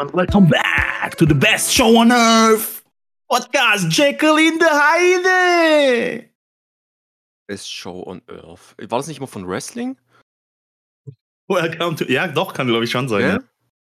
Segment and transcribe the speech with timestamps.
[0.00, 2.82] gentlemen, welcome back to the best show on earth.
[3.30, 6.24] Podcast Jekyll in the Heide.
[7.46, 8.74] Best Show on Earth.
[8.78, 9.96] War das nicht immer von Wrestling?
[11.48, 13.20] Welcome to, ja, doch, kann glaube ich schon sein.
[13.22, 13.28] Ja?
[13.34, 13.38] Ja,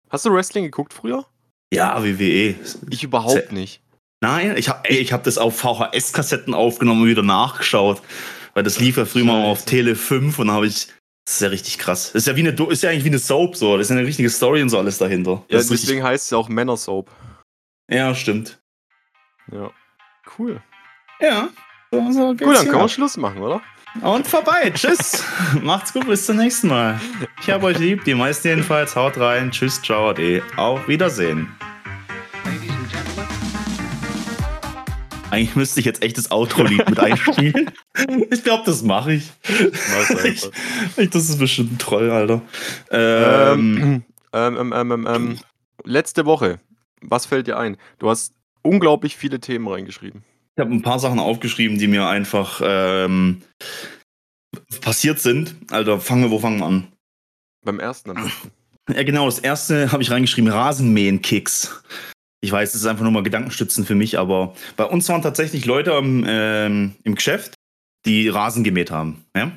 [0.09, 1.25] Hast du Wrestling geguckt früher?
[1.71, 2.55] ja WWE.
[2.89, 3.81] Ich überhaupt Se- nicht.
[4.21, 8.01] Nein, ich habe ich hab das auf VHS-Kassetten aufgenommen und wieder nachgeschaut.
[8.55, 9.65] Weil das lief ja früher mal auf.
[9.65, 10.87] Tele 5 und da habe ich.
[11.29, 12.07] Das ist ja richtig krass.
[12.11, 13.77] Das ist ja, wie eine, ist ja eigentlich wie eine Soap so.
[13.77, 15.43] Das ist ja eine richtige Story und so alles dahinter.
[15.47, 17.11] Ja, Das richtig, deswegen heißt es ja auch Männersoap.
[17.87, 18.59] ja, stimmt.
[19.51, 19.69] Ja.
[20.39, 20.59] Cool.
[21.19, 21.49] Ja.
[21.91, 21.99] So,
[22.33, 22.89] Gut, dann können wir.
[22.89, 23.61] Schluss machen, oder?
[24.01, 24.71] Und vorbei.
[24.73, 25.23] Tschüss.
[25.61, 26.99] Macht's gut, bis zum nächsten Mal.
[27.41, 28.95] Ich hab euch lieb, die meisten jedenfalls.
[28.95, 29.51] Haut rein.
[29.51, 30.41] Tschüss, ciao, ade.
[30.57, 31.55] Auf Wiedersehen.
[35.31, 37.71] Eigentlich müsste ich jetzt echt das Outro-Lied mit einspielen.
[38.31, 39.29] Ich glaube, das mache ich.
[39.43, 40.49] Ich,
[40.97, 41.09] ich.
[41.09, 42.41] Das ist bestimmt ein Troll, Alter.
[42.91, 45.39] Ähm, Ähm, ähm, ähm, ähm, ähm,
[45.83, 46.59] letzte Woche.
[47.01, 47.77] Was fällt dir ein?
[47.97, 50.23] Du hast unglaublich viele Themen reingeschrieben.
[50.55, 53.41] ich habe ein paar Sachen aufgeschrieben, die mir einfach ähm,
[54.81, 55.55] passiert sind.
[55.71, 56.87] Alter, fangen wir, wo fangen wir an?
[57.65, 58.13] Beim ersten.
[58.93, 59.25] Ja, genau.
[59.25, 61.83] Das erste habe ich reingeschrieben: Rasenmähen-Kicks.
[62.41, 65.65] Ich weiß, das ist einfach nur mal Gedankenstützen für mich, aber bei uns waren tatsächlich
[65.65, 67.55] Leute am, ähm, im Geschäft,
[68.05, 69.25] die Rasen gemäht haben.
[69.35, 69.51] Ja?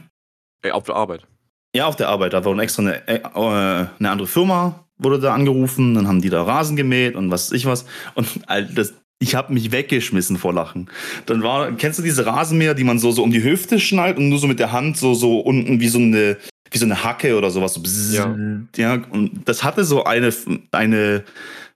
[0.63, 1.27] Ey, auf der Arbeit.
[1.75, 2.33] ja, auf der Arbeit.
[2.33, 6.29] Da war extra eine, äh, äh, eine andere Firma, wurde da angerufen, dann haben die
[6.29, 7.87] da Rasen gemäht und was weiß ich was.
[8.15, 8.29] Und
[8.75, 10.91] das, ich habe mich weggeschmissen vor Lachen.
[11.27, 14.29] Dann war, kennst du diese Rasenmäher, die man so, so um die Hüfte schnallt und
[14.29, 16.37] nur so mit der Hand so, so unten wie so eine,
[16.71, 17.75] wie so eine Hacke oder sowas.
[17.75, 18.37] So bzzz, Ja.
[18.77, 18.95] ja.
[19.11, 20.33] Und das hatte so eine,
[20.73, 21.25] eine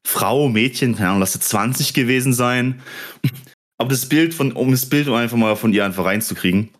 [0.06, 2.80] Frau, Mädchen, keine Ahnung, lass es 20 gewesen sein.
[3.76, 6.70] Aber das Bild von, um das Bild einfach mal von ihr einfach reinzukriegen.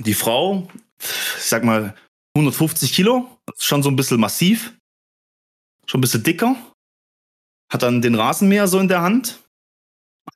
[0.00, 0.68] Die Frau,
[1.00, 1.94] ich sag mal,
[2.36, 3.26] 150 Kilo,
[3.58, 4.74] schon so ein bisschen massiv,
[5.86, 6.56] schon ein bisschen dicker,
[7.72, 9.40] hat dann den Rasenmäher so in der Hand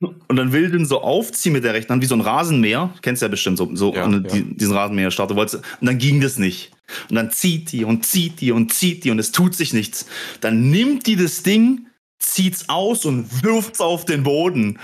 [0.00, 3.20] und dann will den so aufziehen mit der rechten Hand, wie so ein Rasenmäher, kennst
[3.20, 4.30] du ja bestimmt, so, so Ja, an ja.
[4.32, 6.72] die, diesen Rasenmäher starten wolltest, und dann ging das nicht.
[7.10, 10.06] Und dann zieht die und zieht die und zieht die und es tut sich nichts.
[10.40, 11.88] Dann nimmt die das Ding,
[12.22, 14.78] zieht's aus und wirft's auf den Boden.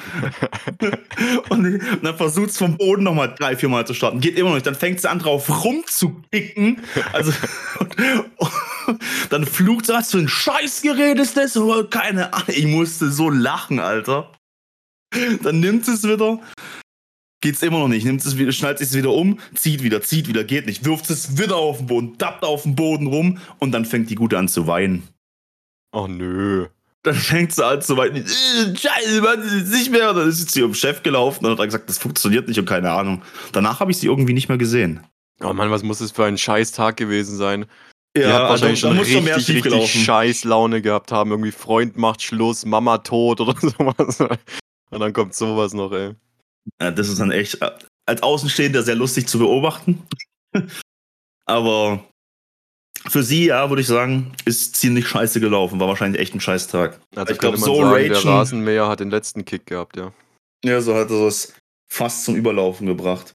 [1.48, 4.20] und, dann versucht's vom Boden nochmal drei, vier Mal zu starten.
[4.20, 4.66] Geht immer noch nicht.
[4.66, 6.82] Dann fängt sie an drauf rumzukicken.
[7.12, 7.32] Also,
[7.80, 7.96] und,
[8.86, 9.00] und
[9.30, 11.56] dann flucht sie, was für ein Scheißgerät ist das?
[11.56, 12.48] Oh, keine Ahnung.
[12.48, 14.32] Ich musste so lachen, Alter.
[15.42, 16.40] Dann nimmt es wieder.
[17.40, 18.04] Geht's immer noch nicht.
[18.04, 20.84] Nimmt es wieder, schnallt es wieder um, zieht wieder, zieht wieder, geht nicht.
[20.84, 24.16] Wirft es wieder auf den Boden, tappt auf den Boden rum und dann fängt die
[24.16, 25.06] Gute an zu weinen.
[25.92, 26.66] Oh nö.
[27.04, 28.16] Dann fängt sie an zu weinen.
[28.16, 30.10] Äh, Scheiße, ist nicht mehr.
[30.10, 32.66] Und dann ist sie zu ihrem Chef gelaufen und hat gesagt, das funktioniert nicht und
[32.66, 33.22] keine Ahnung.
[33.52, 35.06] Danach habe ich sie irgendwie nicht mehr gesehen.
[35.40, 37.66] Oh Mann, was muss das für ein scheiß Tag gewesen sein?
[38.16, 40.00] Die hat also wahrscheinlich da schon muss richtig, mehr richtig schiefgelaufen.
[40.00, 41.30] scheiß Laune gehabt haben.
[41.30, 44.20] Irgendwie Freund macht Schluss, Mama tot oder sowas.
[44.90, 46.14] Und dann kommt sowas noch, ey.
[46.80, 47.70] Ja, das ist dann echt äh,
[48.06, 50.02] als Außenstehender sehr lustig zu beobachten.
[51.46, 52.04] Aber
[53.06, 55.80] für sie, ja, würde ich sagen, ist ziemlich scheiße gelaufen.
[55.80, 57.00] War wahrscheinlich echt ein Scheißtag.
[57.14, 60.12] Also Ich glaub, könnte man so sagen, der Rasenmäher hat den letzten Kick gehabt, ja.
[60.64, 61.54] Ja, so hat er es
[61.90, 63.32] fast zum Überlaufen gebracht.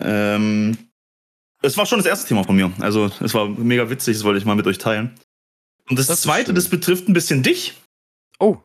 [0.00, 0.76] Ähm,
[1.62, 2.72] es war schon das erste Thema von mir.
[2.80, 5.18] Also, es war mega witzig, das wollte ich mal mit euch teilen.
[5.88, 7.80] Und das, Das zweite, das betrifft ein bisschen dich.
[8.38, 8.58] Oh.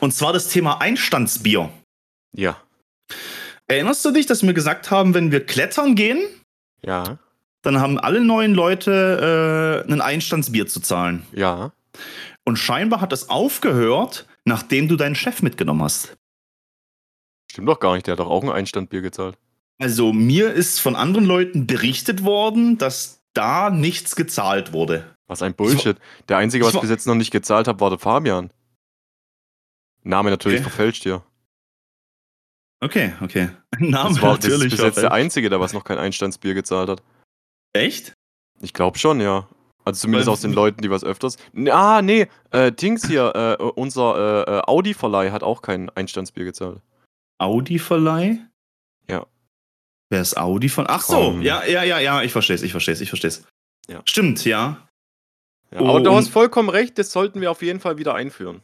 [0.00, 1.70] Und zwar das Thema Einstandsbier.
[2.34, 2.60] Ja.
[3.68, 6.20] Erinnerst du dich, dass wir gesagt haben, wenn wir klettern gehen,
[6.82, 7.18] Ja.
[7.62, 11.24] Dann haben alle neuen Leute äh, ein Einstandsbier zu zahlen.
[11.32, 11.72] Ja.
[12.44, 16.16] Und scheinbar hat das aufgehört, nachdem du deinen Chef mitgenommen hast.
[17.50, 19.36] Stimmt doch gar nicht, der hat doch auch ein Einstandbier gezahlt.
[19.78, 25.04] Also mir ist von anderen Leuten berichtet worden, dass da nichts gezahlt wurde.
[25.26, 25.96] Was ein Bullshit.
[26.28, 28.50] Der Einzige, was ich bis jetzt noch nicht gezahlt hat, war der Fabian.
[30.02, 30.68] Name natürlich Okay.
[30.68, 31.22] verfälscht hier.
[32.80, 33.50] Okay, okay.
[33.78, 34.72] Name Das war das ist natürlich.
[34.72, 37.02] bis jetzt der Einzige, der was noch kein Einstandsbier gezahlt hat.
[37.72, 38.12] Echt?
[38.60, 39.48] Ich glaube schon, ja.
[39.84, 41.36] Also zumindest Weil- aus den Leuten, die was öfters.
[41.70, 46.80] Ah, nee, äh, Dings hier, äh, unser äh, äh, Audi-Verleih hat auch kein Einstandsbier gezahlt.
[47.38, 48.38] Audi-Verleih?
[49.10, 49.26] Ja.
[50.10, 50.84] Wer ist Audi von?
[50.88, 51.42] Ach so, Komm.
[51.42, 53.44] ja, ja, ja, ja, ich verstehe es, ich verstehe es, ich verstehe es.
[53.88, 54.02] Ja.
[54.04, 54.86] Stimmt, ja.
[55.72, 58.62] Ja, Oh, aber du hast vollkommen recht, das sollten wir auf jeden Fall wieder einführen.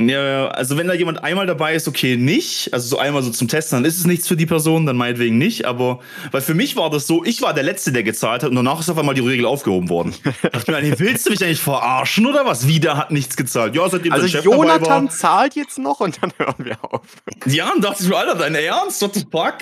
[0.00, 2.72] Ja, also wenn da jemand einmal dabei ist, okay, nicht.
[2.74, 5.38] Also so einmal so zum Testen, dann ist es nichts für die Person, dann meinetwegen
[5.38, 5.66] nicht.
[5.66, 6.00] Aber,
[6.32, 8.80] weil für mich war das so, ich war der Letzte, der gezahlt hat und danach
[8.80, 10.14] ist auf einmal die Regel aufgehoben worden.
[10.66, 12.66] Ich eigentlich, willst du mich eigentlich verarschen oder was?
[12.66, 13.74] Wie, der hat nichts gezahlt.
[13.76, 15.10] Ja, seitdem Also dein Chef dabei Jonathan war.
[15.10, 17.02] zahlt jetzt noch und dann hören wir auf.
[17.46, 19.00] Ja, und dachte ich mir, Alter, dein Ernst?
[19.02, 19.54] What the fuck?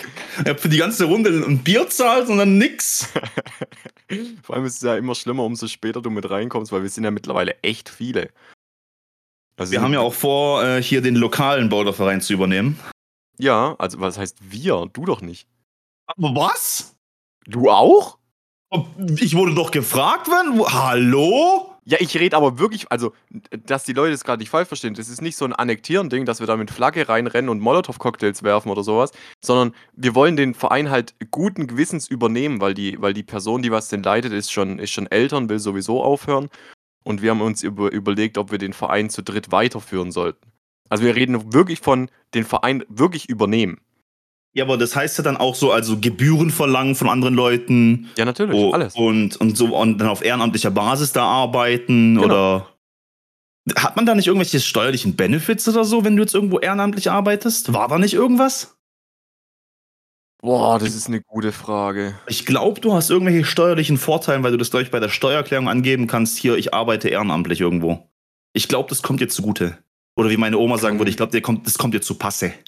[0.43, 3.09] Ich hab für die ganze Runde ein Bier zahlt und dann nix.
[4.43, 7.05] Vor allem ist es ja immer schlimmer, umso später du mit reinkommst, weil wir sind
[7.05, 8.31] ja mittlerweile echt viele.
[9.57, 12.79] Also Wir haben ja auch vor, äh, hier den lokalen Boulderverein zu übernehmen.
[13.39, 14.89] Ja, also was heißt wir?
[14.93, 15.47] Du doch nicht.
[16.07, 16.97] Aber was?
[17.47, 18.19] Du auch?
[19.19, 20.65] Ich wurde doch gefragt, wenn.
[20.65, 21.69] Hallo?
[21.85, 23.13] Ja, ich rede aber wirklich, also,
[23.67, 24.95] dass die Leute es gerade nicht falsch verstehen.
[24.95, 28.71] Das ist nicht so ein Annektieren-Ding, dass wir da mit Flagge reinrennen und Molotow-Cocktails werfen
[28.71, 29.11] oder sowas,
[29.45, 33.73] sondern wir wollen den Verein halt guten Gewissens übernehmen, weil die, weil die Person, die
[33.73, 36.49] was den leitet, ist schon, ist schon älter und will sowieso aufhören.
[37.05, 40.53] Und wir haben uns über, überlegt, ob wir den Verein zu dritt weiterführen sollten.
[40.89, 43.81] Also wir reden wirklich von den Verein wirklich übernehmen.
[44.55, 48.09] Ja, aber das heißt ja dann auch so, also Gebühren verlangen von anderen Leuten.
[48.19, 48.95] Ja, natürlich, Oh, alles.
[48.95, 52.25] Und, und so und dann auf ehrenamtlicher Basis da arbeiten Genau.
[52.27, 52.69] oder.
[53.77, 57.73] Hat man da nicht irgendwelche steuerlichen Benefits oder so, wenn du jetzt irgendwo ehrenamtlich arbeitest?
[57.73, 58.77] War da nicht irgendwas?
[60.43, 62.15] Boah, das ist eine gute Frage.
[62.27, 66.09] Ich glaube, du hast irgendwelche steuerlichen Vorteile, weil du das gleich bei der Steuererklärung angeben
[66.09, 66.37] kannst.
[66.37, 68.11] Hier, ich arbeite ehrenamtlich irgendwo.
[68.53, 69.79] Ich glaube, das kommt dir zugute.
[70.17, 72.53] Oder wie meine Oma sagen würde, ich glaube, kommt, das kommt dir zu Passe.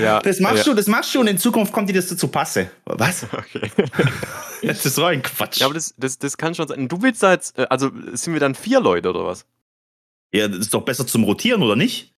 [0.00, 0.72] Ja, Das machst ja.
[0.72, 2.70] du, das machst du und in Zukunft kommt dir das zu Passe.
[2.86, 3.24] Was?
[3.32, 3.70] Okay.
[4.62, 5.58] Das ist so ein Quatsch.
[5.58, 6.88] Ja, aber das, das, das kann schon sein.
[6.88, 9.44] Du willst da jetzt, äh, also sind wir dann vier Leute oder was?
[10.32, 12.13] ja, das ist doch besser zum Rotieren, oder nicht?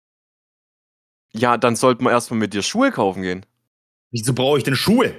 [1.36, 3.44] Ja, dann sollten wir erstmal mit dir Schuhe kaufen gehen.
[4.10, 5.14] Wieso brauche ich denn Schuhe?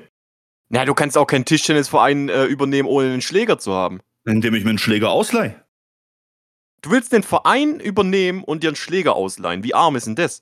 [0.69, 3.99] Na, du kannst auch keinen Tischtennisverein äh, übernehmen, ohne einen Schläger zu haben.
[4.25, 5.63] Indem ich mir einen Schläger ausleihe.
[6.81, 9.63] Du willst den Verein übernehmen und dir einen Schläger ausleihen.
[9.63, 10.41] Wie arm ist denn das?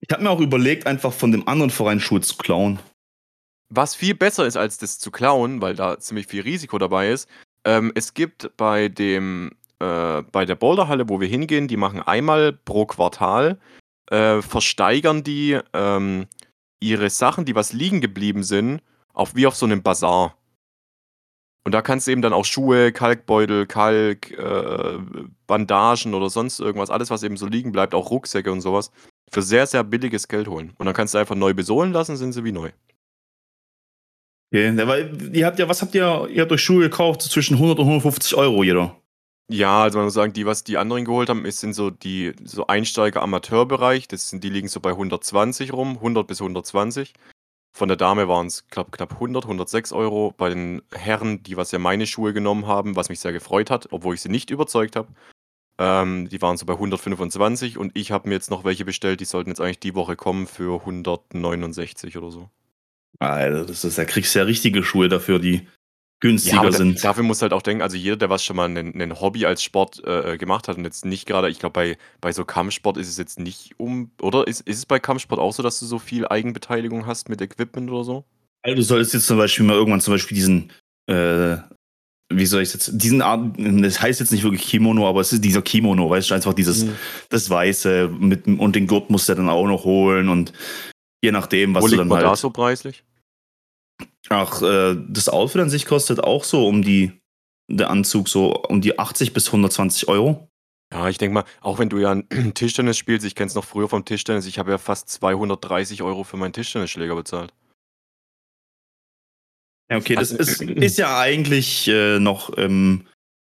[0.00, 2.78] Ich habe mir auch überlegt, einfach von dem anderen Verein Schuhe zu klauen.
[3.68, 7.28] Was viel besser ist, als das zu klauen, weil da ziemlich viel Risiko dabei ist,
[7.64, 12.52] ähm, es gibt bei dem, äh, bei der Boulderhalle, wo wir hingehen, die machen einmal
[12.52, 13.58] pro Quartal,
[14.10, 16.26] äh, versteigern die ähm,
[16.80, 20.36] ihre Sachen, die was liegen geblieben sind, auf wie auf so einem Bazar.
[21.64, 24.98] Und da kannst du eben dann auch Schuhe, Kalkbeutel, Kalk, äh,
[25.46, 28.90] Bandagen oder sonst irgendwas, alles, was eben so liegen bleibt, auch Rucksäcke und sowas,
[29.30, 30.72] für sehr, sehr billiges Geld holen.
[30.78, 32.70] Und dann kannst du einfach neu besohlen lassen, sind sie wie neu.
[34.52, 36.28] Okay, ja, weil ihr habt ja, was habt ihr?
[36.28, 38.99] Ihr habt euch Schuhe gekauft, so zwischen 100 und 150 Euro jeder.
[39.52, 42.34] Ja, also man muss sagen, die, was die anderen geholt haben, ist sind so die
[42.44, 44.06] so Einsteiger-Amateurbereich.
[44.06, 47.14] Das die liegen so bei 120 rum, 100 bis 120.
[47.76, 50.32] Von der Dame waren es knapp, knapp 100, 106 Euro.
[50.36, 53.88] Bei den Herren, die was ja meine Schuhe genommen haben, was mich sehr gefreut hat,
[53.90, 55.08] obwohl ich sie nicht überzeugt habe,
[55.78, 59.24] ähm, die waren so bei 125 und ich habe mir jetzt noch welche bestellt, die
[59.24, 62.50] sollten jetzt eigentlich die Woche kommen für 169 oder so.
[63.18, 65.66] Alter, das ist, da kriegst du ja richtige Schuhe dafür, die
[66.20, 67.02] günstiger da, sind.
[67.02, 70.04] dafür muss halt auch denken, also jeder, der was schon mal ein Hobby als Sport
[70.04, 73.16] äh, gemacht hat und jetzt nicht gerade, ich glaube, bei, bei so Kampfsport ist es
[73.16, 76.28] jetzt nicht um, oder ist, ist es bei Kampfsport auch so, dass du so viel
[76.28, 78.24] Eigenbeteiligung hast mit Equipment oder so?
[78.62, 80.70] Also du solltest jetzt zum Beispiel mal irgendwann zum Beispiel diesen,
[81.06, 81.56] äh,
[82.32, 85.42] wie soll ich jetzt, diesen Art, das heißt jetzt nicht wirklich Kimono, aber es ist
[85.42, 86.96] dieser Kimono, weißt du, einfach dieses, Mhm.
[87.30, 90.52] das Weiße mit, und den Gurt musst du dann auch noch holen und
[91.24, 92.24] je nachdem, was Wo du dann halt.
[92.24, 93.02] da so preislich?
[94.28, 97.12] Ach, äh, das Outfit an sich kostet auch so um die,
[97.68, 100.48] der Anzug so um die 80 bis 120 Euro.
[100.92, 103.64] Ja, ich denke mal, auch wenn du ja ein Tischtennis spielst, ich kenne es noch
[103.64, 107.52] früher vom Tischtennis, ich habe ja fast 230 Euro für meinen Tischtennisschläger bezahlt.
[109.90, 113.06] Ja, okay, das Also- ist, ist ja eigentlich äh, noch im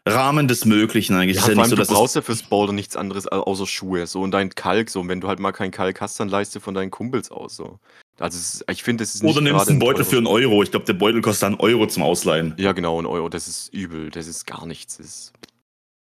[0.06, 1.36] Rahmen des Möglichen eigentlich.
[1.36, 4.06] Ja, ist ja nicht so, du brauchst ja fürs Boulder nichts anderes au- außer Schuhe.
[4.06, 5.00] So und dein Kalk, so.
[5.00, 7.56] Und wenn du halt mal keinen Kalk hast, dann leiste von deinen Kumpels aus.
[7.56, 7.78] So.
[8.18, 10.62] Also ich finde, es ist oder nimmst einen ein Beutel teures- für einen Euro.
[10.62, 12.54] Ich glaube, der Beutel kostet einen Euro zum Ausleihen.
[12.58, 13.28] Ja, genau, ein Euro.
[13.28, 14.10] Das ist übel.
[14.10, 14.96] Das ist gar nichts.
[14.96, 15.32] Das ist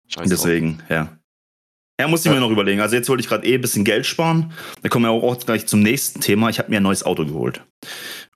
[0.07, 0.29] Scheiß.
[0.29, 1.17] Deswegen, ja.
[1.99, 2.81] Ja, muss ich mir noch überlegen.
[2.81, 4.51] Also jetzt wollte ich gerade eh ein bisschen Geld sparen.
[4.83, 6.49] Da kommen wir auch gleich zum nächsten Thema.
[6.49, 7.61] Ich habe mir ein neues Auto geholt.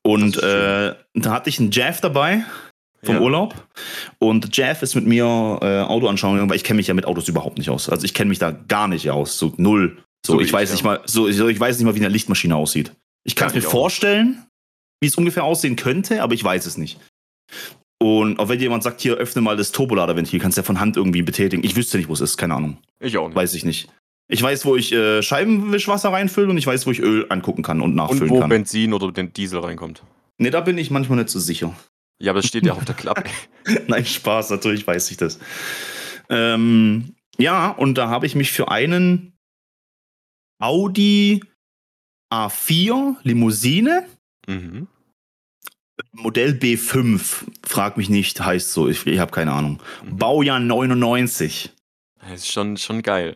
[0.01, 2.43] Und Das äh, da hatte ich einen Jeff dabei
[3.03, 3.21] vom Ja.
[3.21, 3.67] Urlaub.
[4.17, 5.25] Und Jeff ist mit mir
[5.61, 7.89] äh, Auto anschauen gegangen, weil ich kenne mich ja mit Autos überhaupt nicht aus.
[7.89, 9.37] Also ich kenne mich da gar nicht aus.
[9.37, 9.97] So null.
[10.25, 10.75] So, So ich ich, weiß ja.
[10.75, 12.93] nicht mal, so, so, ich weiß nicht mal, wie eine Lichtmaschine aussieht.
[13.29, 14.43] Ich kann es mir vorstellen,
[15.01, 16.99] wie es ungefähr aussehen könnte, aber ich weiß es nicht.
[18.01, 20.97] Und auch wenn jemand sagt, hier öffne mal das Turboladerventil, kannst du ja von Hand
[20.97, 21.63] irgendwie betätigen.
[21.63, 22.79] Ich wüsste nicht, wo es ist, keine Ahnung.
[22.99, 23.35] Ich auch nicht.
[23.35, 23.87] Weiß ich nicht.
[24.29, 27.81] Ich weiß, wo ich äh, Scheibenwischwasser reinfülle und ich weiß, wo ich Öl angucken kann
[27.81, 28.49] und und nachfüllen wo kann.
[28.49, 30.01] Benzin oder den Diesel reinkommt.
[30.39, 31.75] Ne, da bin ich manchmal nicht so sicher.
[32.19, 33.25] Ja, aber das steht ja auf der Klappe.
[33.87, 35.37] Nein, Spaß, natürlich weiß ich das.
[36.29, 39.33] Ähm, ja, und da habe ich mich für einen
[40.59, 41.43] Audi
[42.31, 44.05] A4 Limousine,
[44.47, 44.87] mhm.
[46.13, 49.81] Modell B5, frag mich nicht, heißt so, ich, ich habe keine Ahnung.
[50.05, 50.17] Mhm.
[50.17, 51.71] Baujahr 99.
[52.21, 53.35] Das ist schon, schon geil.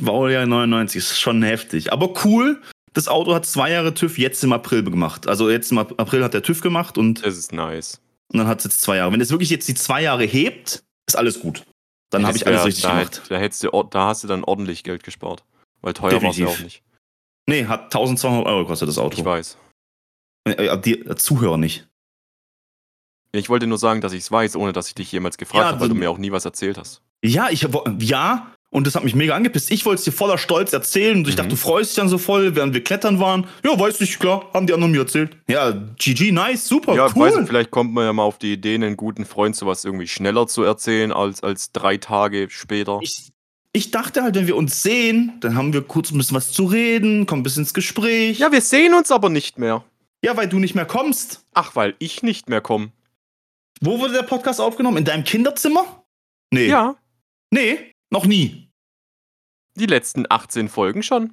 [0.00, 1.92] Baujahr 99 ist schon heftig.
[1.92, 2.60] Aber cool,
[2.92, 5.26] das Auto hat zwei Jahre TÜV jetzt im April gemacht.
[5.28, 8.00] Also jetzt im Ap- April hat der TÜV gemacht und, Das ist nice.
[8.32, 9.12] und dann hat es jetzt zwei Jahre.
[9.12, 11.62] Wenn es wirklich jetzt die zwei Jahre hebt, ist alles gut.
[12.10, 13.22] Dann habe ich alles richtig da, gemacht.
[13.24, 15.44] hätt- Da, hättest du, da hast du dann ordentlich Geld gespart.
[15.80, 16.82] Weil teuer war es ja auch nicht.
[17.48, 19.18] Nee, hat 1200 Euro gekostet, das Auto.
[19.18, 19.56] Ich weiß.
[20.48, 21.88] Äh, äh, die Zuhörer nicht.
[23.32, 25.70] Ich wollte nur sagen, dass ich es weiß, ohne dass ich dich jemals gefragt Ja,
[25.70, 27.02] habe, weil du mir auch nie was erzählt hast.
[27.22, 27.66] Ja, ich
[28.00, 29.70] ja, und das hat mich mega angepisst.
[29.70, 31.36] Ich wollte es dir voller Stolz erzählen und ich Mhm.
[31.38, 33.46] dachte, du freust dich dann so voll, während wir klettern waren.
[33.64, 35.36] Ja, weiß nicht, klar, haben die anderen mir erzählt.
[35.48, 37.26] Ja, GG, nice, super, ja, cool.
[37.26, 40.06] weiß nicht, vielleicht kommt man ja mal auf die Idee, einen guten Freund sowas irgendwie
[40.06, 42.98] schneller zu erzählen als, als drei Tage später.
[43.02, 43.30] Ich,
[43.72, 46.64] ich dachte halt, wenn wir uns sehen, dann haben wir kurz ein bisschen was zu
[46.66, 48.38] reden, kommen ein bisschen ins Gespräch.
[48.38, 49.84] Ja, wir sehen uns aber nicht mehr.
[50.24, 51.44] ja, weil du nicht mehr kommst.
[51.54, 52.90] Ach, weil ich nicht mehr komme.
[53.80, 54.96] Wo wurde der Podcast aufgenommen?
[54.96, 56.04] In deinem Kinderzimmer?
[56.52, 56.66] Nee.
[56.68, 56.96] Ja,
[57.50, 58.68] Nee, noch nie.
[59.76, 61.32] die letzten 18 Folgen schon.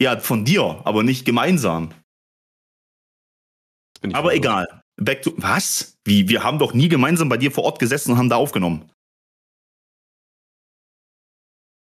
[0.00, 1.90] Ja, von dir, aber nicht gemeinsam.
[4.02, 4.34] Aber verwirrt.
[4.34, 4.82] egal.
[4.96, 5.32] Back to.
[5.38, 5.96] Was?
[6.04, 6.28] Wie?
[6.28, 8.90] Wir haben doch nie gemeinsam bei dir vor Ort gesessen und haben da aufgenommen.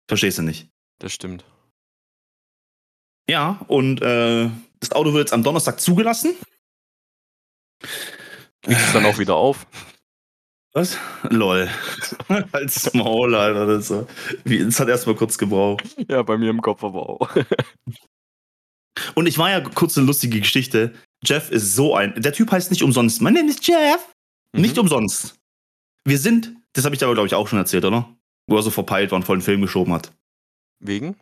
[0.07, 0.69] Verstehst du nicht?
[0.99, 1.43] Das stimmt.
[3.29, 6.35] Ja, und äh, das Auto wird jetzt am Donnerstag zugelassen.
[8.61, 9.65] Du es dann auch wieder auf?
[10.73, 10.97] Was?
[11.29, 11.69] Lol.
[12.51, 13.65] Als Maul, Alter.
[13.65, 13.93] Das,
[14.43, 15.83] wie, das hat erstmal kurz gebraucht.
[16.09, 17.35] Ja, bei mir im Kopf aber auch.
[19.15, 20.93] Und ich war ja kurz eine lustige Geschichte.
[21.23, 22.21] Jeff ist so ein.
[22.21, 23.21] Der Typ heißt nicht umsonst.
[23.21, 24.13] Mein Name ist Jeff.
[24.53, 24.81] Nicht Mhm.
[24.81, 25.35] umsonst.
[26.03, 26.53] Wir sind.
[26.73, 28.14] Das habe ich aber, glaube ich, auch schon erzählt, oder?
[28.47, 30.11] Wo er so verpeilt war und voll den Film geschoben hat.
[30.79, 31.15] Wegen?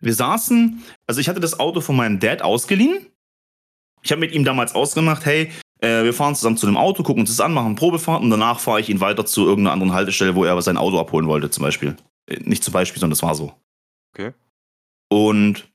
[0.00, 3.06] Wir saßen, also ich hatte das Auto von meinem Dad ausgeliehen.
[4.02, 7.20] Ich habe mit ihm damals ausgemacht, hey, äh, wir fahren zusammen zu dem Auto, gucken
[7.20, 10.34] uns das an, machen Probefahrt und danach fahre ich ihn weiter zu irgendeiner anderen Haltestelle,
[10.34, 11.96] wo er sein Auto abholen wollte, zum Beispiel.
[12.26, 13.54] Äh, nicht zum Beispiel, sondern das war so.
[14.12, 14.32] Okay.
[15.08, 15.71] Und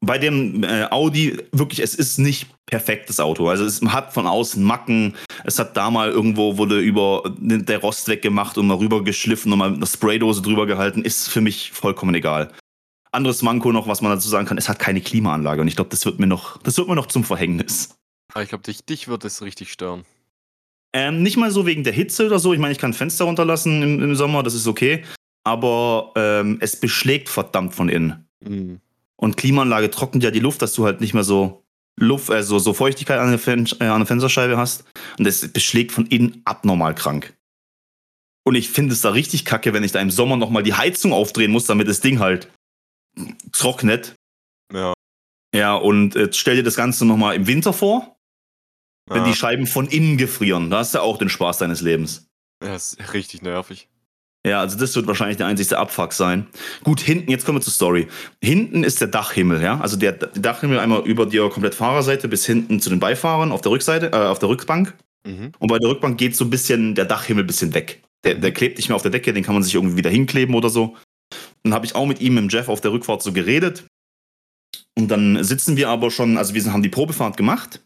[0.00, 3.48] bei dem äh, Audi, wirklich, es ist nicht perfektes Auto.
[3.48, 5.14] Also es hat von außen Macken.
[5.44, 9.58] Es hat da mal irgendwo, wurde über der Rost weggemacht und mal rüber geschliffen und
[9.58, 11.02] mal mit einer Spraydose drüber gehalten.
[11.02, 12.50] Ist für mich vollkommen egal.
[13.12, 15.60] Anderes Manko noch, was man dazu sagen kann, es hat keine Klimaanlage.
[15.60, 17.96] Und ich glaube, das wird mir noch, das wird mir noch zum Verhängnis.
[18.32, 20.04] Aber ich glaube, dich, dich wird es richtig stören.
[20.92, 22.52] Ähm, nicht mal so wegen der Hitze oder so.
[22.52, 25.04] Ich meine, ich kann Fenster runterlassen im, im Sommer, das ist okay.
[25.44, 28.28] Aber ähm, es beschlägt verdammt von innen.
[28.40, 28.80] Mhm.
[29.20, 31.62] Und Klimaanlage trocknet ja die Luft, dass du halt nicht mehr so
[31.98, 34.84] Luft, also so Feuchtigkeit an der, Fen äh, an der Fensterscheibe hast.
[35.18, 37.36] Und das beschlägt von innen abnormal krank.
[38.46, 41.12] Und ich finde es da richtig kacke, wenn ich da im Sommer nochmal die Heizung
[41.12, 42.50] aufdrehen muss, damit das Ding halt
[43.52, 44.14] trocknet.
[44.72, 44.94] Ja.
[45.54, 48.16] Ja, und äh, stell dir das Ganze nochmal im Winter vor,
[49.06, 49.28] wenn ja.
[49.28, 50.70] die Scheiben von innen gefrieren.
[50.70, 52.26] Da hast du auch den Spaß deines Lebens.
[52.60, 53.88] Das ist richtig nervig.
[54.46, 56.46] Ja, also das wird wahrscheinlich der einzigste Abfuck sein.
[56.82, 58.08] Gut, hinten, jetzt kommen wir zur Story.
[58.42, 59.78] Hinten ist der Dachhimmel, ja.
[59.80, 63.72] Also der, Dachhimmel einmal über die komplett Fahrerseite bis hinten zu den Beifahrern auf der
[63.72, 64.94] Rückseite, äh, auf der Rückbank.
[65.26, 65.52] Mhm.
[65.58, 68.02] Und bei der Rückbank geht so ein bisschen der Dachhimmel ein bisschen weg.
[68.24, 70.54] Der, der klebt nicht mehr auf der Decke, den kann man sich irgendwie wieder hinkleben
[70.54, 70.96] oder so.
[71.62, 73.84] Dann habe ich auch mit ihm, mit Jeff, auf der Rückfahrt so geredet.
[75.00, 77.80] Und dann sitzen wir aber schon, also wir haben die Probefahrt gemacht.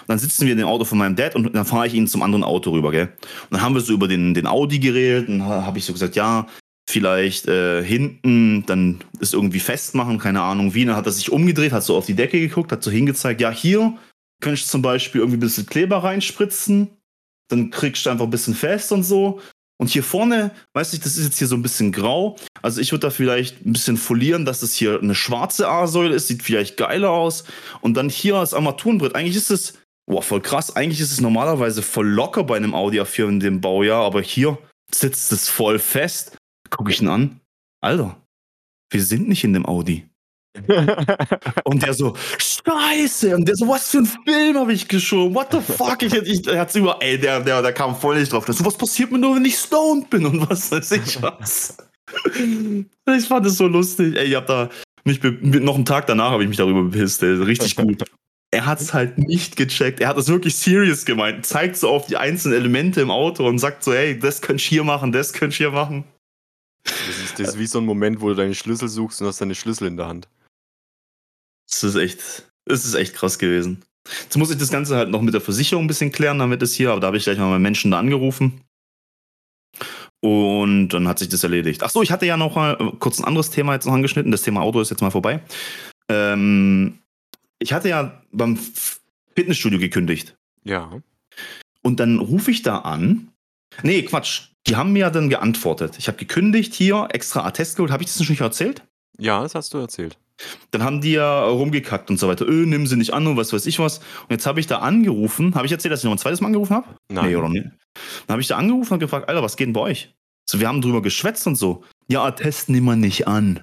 [0.00, 2.08] Und dann sitzen wir in dem Auto von meinem Dad und dann fahre ich ihn
[2.08, 3.12] zum anderen Auto rüber, gell?
[3.44, 5.92] Und dann haben wir so über den, den Audi geredet und ha- habe ich so
[5.92, 6.48] gesagt, ja,
[6.88, 10.84] vielleicht äh, hinten dann das irgendwie festmachen, keine Ahnung wie.
[10.84, 13.50] Dann hat er sich umgedreht, hat so auf die Decke geguckt, hat so hingezeigt, ja,
[13.50, 13.96] hier
[14.42, 16.88] könntest du zum Beispiel irgendwie ein bisschen Kleber reinspritzen,
[17.48, 19.40] dann kriegst du einfach ein bisschen fest und so.
[19.80, 22.36] Und hier vorne, weiß ich, das ist jetzt hier so ein bisschen grau.
[22.60, 26.28] Also ich würde da vielleicht ein bisschen folieren, dass das hier eine schwarze A-Säule ist,
[26.28, 27.44] sieht vielleicht geiler aus.
[27.80, 29.14] Und dann hier das Armaturenbrett.
[29.14, 30.76] Eigentlich ist es, boah, voll krass.
[30.76, 34.58] Eigentlich ist es normalerweise voll locker bei einem Audi A4 in dem Baujahr, aber hier
[34.94, 36.36] sitzt es voll fest.
[36.68, 37.40] Guck ich ihn an.
[37.80, 38.20] Alter,
[38.90, 40.09] wir sind nicht in dem Audi.
[41.64, 43.36] Und der so, Scheiße.
[43.36, 45.34] Und der so, was für ein Film habe ich geschoben?
[45.34, 46.02] What the fuck?
[46.02, 48.44] Ich, ich, er hat's über, ey, der, der, der kam voll nicht drauf.
[48.48, 51.76] So, was passiert mir nur, wenn ich stoned bin und was weiß ich was.
[52.36, 54.16] ich fand es so lustig.
[54.16, 54.68] Ey, ich hab da
[55.04, 57.22] mich, noch einen Tag danach habe ich mich darüber bepisst.
[57.22, 57.34] Ey.
[57.34, 58.04] Richtig gut.
[58.52, 60.00] Er hat es halt nicht gecheckt.
[60.00, 61.46] Er hat es wirklich serious gemeint.
[61.46, 64.68] Zeigt so auf die einzelnen Elemente im Auto und sagt so, hey, das könnt ihr
[64.68, 66.04] hier machen, das könnt ihr hier machen.
[66.82, 69.40] Das ist, das ist wie so ein Moment, wo du deine Schlüssel suchst und hast
[69.40, 70.28] deine Schlüssel in der Hand.
[71.80, 73.82] Das ist echt, das ist echt krass gewesen.
[74.22, 76.74] Jetzt muss ich das Ganze halt noch mit der Versicherung ein bisschen klären, damit es
[76.74, 78.62] hier, aber da habe ich gleich mal meinen Menschen da angerufen.
[80.20, 81.82] Und dann hat sich das erledigt.
[81.82, 84.32] Ach so, ich hatte ja noch mal äh, kurz ein anderes Thema jetzt noch angeschnitten.
[84.32, 85.40] Das Thema Auto ist jetzt mal vorbei.
[86.10, 86.98] Ähm,
[87.58, 88.58] ich hatte ja beim
[89.34, 90.36] Fitnessstudio gekündigt.
[90.64, 91.00] Ja.
[91.82, 93.28] Und dann rufe ich da an.
[93.82, 94.48] Nee, Quatsch.
[94.66, 95.96] Die haben mir dann geantwortet.
[95.98, 97.90] Ich habe gekündigt hier, extra Attest geholt.
[97.90, 98.82] Habe ich das nicht erzählt?
[99.18, 100.18] Ja, das hast du erzählt.
[100.70, 102.46] Dann haben die ja rumgekackt und so weiter.
[102.46, 103.98] Öh, nimm sie nicht an und was weiß ich was.
[103.98, 105.54] Und jetzt habe ich da angerufen.
[105.54, 106.86] Habe ich erzählt, dass ich noch ein zweites Mal angerufen habe?
[107.10, 107.26] Nein.
[107.26, 107.66] Nee, oder nicht?
[108.26, 110.14] Dann habe ich da angerufen und gefragt, Alter, was geht denn bei euch?
[110.48, 111.84] So, wir haben drüber geschwätzt und so.
[112.08, 113.56] Ja, Attest nehmen wir nicht an.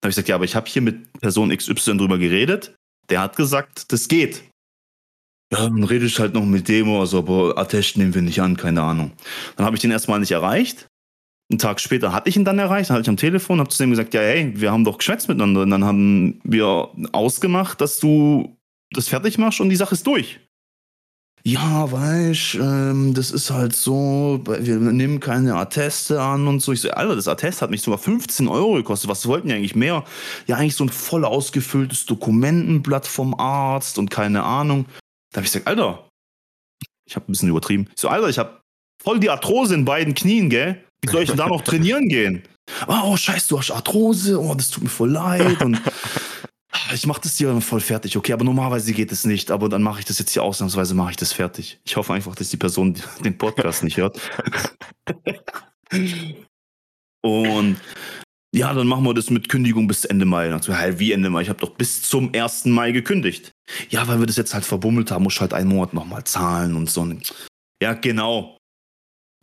[0.00, 2.74] Da habe ich gesagt, ja, aber ich habe hier mit Person XY drüber geredet.
[3.10, 4.42] Der hat gesagt, das geht.
[5.52, 8.40] Ja, dann rede ich halt noch mit dem oder so, aber Attest nehmen wir nicht
[8.40, 9.12] an, keine Ahnung.
[9.56, 10.88] Dann habe ich den erstmal nicht erreicht.
[11.52, 13.82] Einen Tag später hatte ich ihn dann erreicht, dann hatte ich am Telefon, habe zu
[13.82, 15.60] dem gesagt, ja, hey, wir haben doch geschwätzt miteinander.
[15.62, 18.56] Und dann haben wir ausgemacht, dass du
[18.90, 20.40] das fertig machst und die Sache ist durch.
[21.44, 26.72] Ja, weißt, ähm, das ist halt so, wir nehmen keine Atteste an und so.
[26.72, 29.10] Ich so, Alter, das Attest hat mich sogar 15 Euro gekostet.
[29.10, 30.04] Was wollten die eigentlich mehr?
[30.46, 34.86] Ja, eigentlich so ein voll ausgefülltes Dokumentenblatt vom Arzt und keine Ahnung.
[35.32, 36.08] Da habe ich gesagt, Alter,
[37.06, 37.88] ich habe ein bisschen übertrieben.
[37.92, 38.60] Ich so, Alter, ich habe
[39.02, 40.82] voll die Arthrose in beiden Knien, gell?
[41.02, 42.42] Wie soll ich denn da noch trainieren gehen?
[42.86, 44.40] Ah, Oh, scheiße, du hast Arthrose.
[44.40, 45.60] Oh, das tut mir voll leid.
[45.62, 45.80] Und
[46.94, 48.16] ich mache das hier voll fertig.
[48.16, 49.50] Okay, aber normalerweise geht es nicht.
[49.50, 51.80] Aber dann mache ich das jetzt hier ausnahmsweise, mache ich das fertig.
[51.84, 54.20] Ich hoffe einfach, dass die Person den Podcast nicht hört.
[57.24, 57.76] Und
[58.54, 60.52] ja, dann machen wir das mit Kündigung bis Ende Mai.
[60.52, 61.42] Und so, hey, wie Ende Mai?
[61.42, 62.66] Ich habe doch bis zum 1.
[62.66, 63.52] Mai gekündigt.
[63.88, 66.76] Ja, weil wir das jetzt halt verbummelt haben, muss ich halt einen Monat nochmal zahlen
[66.76, 67.08] und so.
[67.82, 68.58] Ja, genau.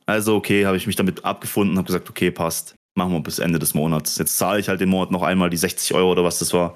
[0.09, 2.75] Also, okay, habe ich mich damit abgefunden und habe gesagt, okay, passt.
[2.95, 4.17] Machen wir bis Ende des Monats.
[4.17, 6.73] Jetzt zahle ich halt den Monat noch einmal die 60 Euro oder was das war.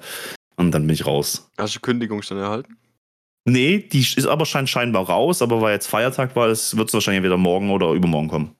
[0.56, 1.50] Und dann bin ich raus.
[1.58, 2.76] Hast du Kündigung schon erhalten?
[3.46, 7.18] Nee, die ist aber schein scheinbar raus, aber weil jetzt Feiertag war, wird es wahrscheinlich
[7.18, 8.54] entweder morgen oder übermorgen kommen.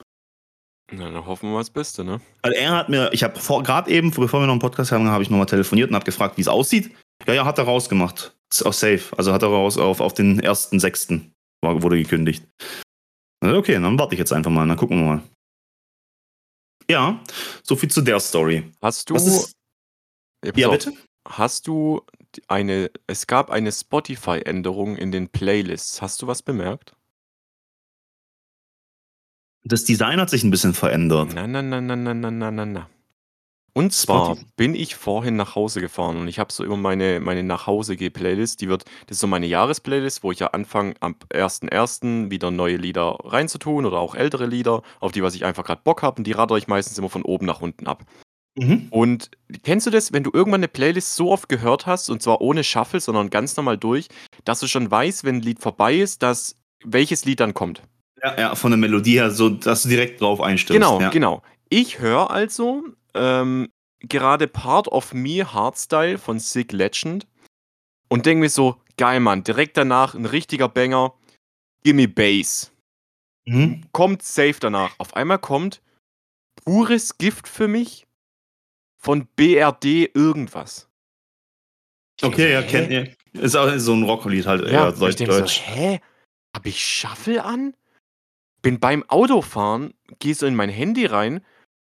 [0.91, 2.21] Na, dann hoffen wir mal das Beste, ne?
[2.43, 5.23] Also er hat mir, ich habe gerade eben, bevor wir noch einen Podcast haben, habe
[5.23, 6.91] ich nochmal telefoniert und habe gefragt, wie es aussieht.
[7.25, 8.35] Ja, ja, hat er rausgemacht.
[8.51, 9.01] Ist auch safe.
[9.17, 11.21] Also hat er raus auf, auf den 1.6.
[11.61, 12.43] war- wurde gekündigt.
[13.45, 15.23] Äh, okay, dann warte ich jetzt einfach mal, dann gucken wir mal.
[16.89, 17.23] Ja,
[17.63, 18.71] so viel zu der Story.
[18.81, 19.15] Hast du.
[19.15, 20.93] Ja, ja bitte.
[21.27, 22.01] Hast du
[22.47, 22.91] eine.
[23.07, 26.01] Es gab eine Spotify-Änderung in den Playlists.
[26.01, 26.95] Hast du was bemerkt?
[29.63, 31.31] Das Design hat sich ein bisschen verändert.
[31.33, 32.89] Na, na, na, na, na, na, na, na.
[33.77, 34.47] Und zwar Spotify.
[34.55, 38.61] bin ich vorhin nach Hause gefahren und ich habe so immer meine, meine Nachhause-Geh-Playlist.
[38.61, 42.31] Die wird, das ist so meine Jahresplaylist, wo ich ja anfange, am 1.1.
[42.31, 46.03] wieder neue Lieder reinzutun oder auch ältere Lieder, auf die, was ich einfach gerade Bock
[46.03, 46.19] habe.
[46.19, 48.05] Und die radere ich meistens immer von oben nach unten ab.
[48.57, 48.87] Mhm.
[48.91, 49.31] Und
[49.63, 52.63] kennst du das, wenn du irgendwann eine Playlist so oft gehört hast, und zwar ohne
[52.63, 54.07] Shuffle, sondern ganz normal durch,
[54.45, 57.81] dass du schon weißt, wenn ein Lied vorbei ist, dass welches Lied dann kommt?
[58.23, 60.81] Ja, ja, von der Melodie her, so dass du direkt drauf einstellst.
[60.81, 61.09] Genau, ja.
[61.09, 61.43] genau.
[61.67, 62.83] Ich höre also
[63.15, 67.27] ähm, gerade Part of Me Hardstyle von Sick Legend
[68.09, 71.13] und denke mir so, geil, Mann, direkt danach ein richtiger Banger,
[71.83, 72.71] Gimme Bass.
[73.45, 73.83] Mhm.
[73.91, 74.95] Kommt safe danach.
[74.97, 75.81] Auf einmal kommt
[76.63, 78.07] pures Gift für mich
[78.97, 80.89] von BRD irgendwas.
[82.21, 83.13] Okay, ja, kennt ihr.
[83.33, 85.17] Ist auch so ein Rocklied halt, Ja, eher ich Deutsch.
[85.17, 85.99] denke so, hä?
[86.55, 87.75] Hab ich Shuffle an?
[88.61, 91.45] Bin beim Autofahren, geh so in mein Handy rein,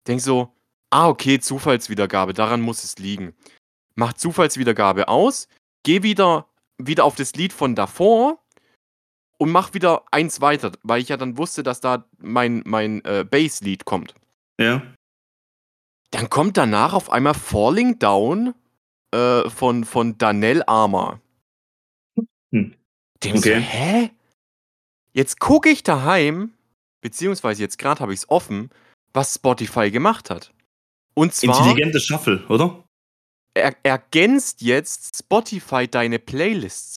[0.09, 0.54] denk so,
[0.95, 3.35] ah, okay, Zufallswiedergabe, daran muss es liegen.
[3.97, 5.49] Mach Zufallswiedergabe aus,
[5.83, 8.39] geh wieder, wieder auf das Lied von davor
[9.39, 13.25] und mach wieder eins weiter, weil ich ja dann wusste, dass da mein, mein äh,
[13.29, 14.15] Bass-Lied kommt.
[14.61, 14.83] Ja.
[16.13, 18.55] Dann kommt danach auf einmal Falling Down
[19.11, 21.21] äh, von, von Danell Arma.
[22.53, 22.77] Hm.
[23.23, 23.61] Denk so, Okay.
[23.61, 24.11] hä?
[25.13, 26.53] Jetzt gucke ich daheim,
[27.01, 28.71] beziehungsweise jetzt gerade habe ich es offen,
[29.13, 30.55] was Spotify gemacht hat.
[31.15, 32.85] Und zwar Intelligente Shuffle, oder?
[33.55, 36.97] er, ergänzt jetzt Spotify deine Playlists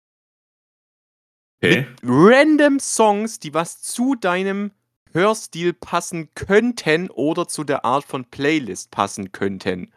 [1.64, 1.88] Okay.
[1.88, 4.72] mit random Songs, die was zu deinem
[5.12, 9.92] Hörstil passen könnten oder zu der Art von Playlist passen könnten.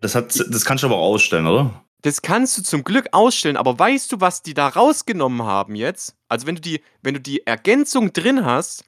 [0.00, 1.84] Das, hat, das kannst du aber auch ausstellen, oder?
[2.02, 6.14] Das kannst du zum Glück ausstellen, aber weißt du, was die da rausgenommen haben jetzt?
[6.28, 8.84] Also wenn du die, wenn du die Ergänzung drin hast,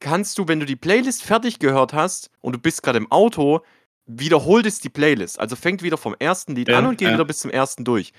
[0.00, 3.60] kannst du, wenn du die Playlist fertig gehört hast und du bist gerade im Auto,
[4.06, 5.38] wiederholt es die Playlist.
[5.40, 7.14] Also fängt wieder vom ersten Lied Ja, an und geht ja.
[7.14, 8.12] wieder bis zum ersten durch.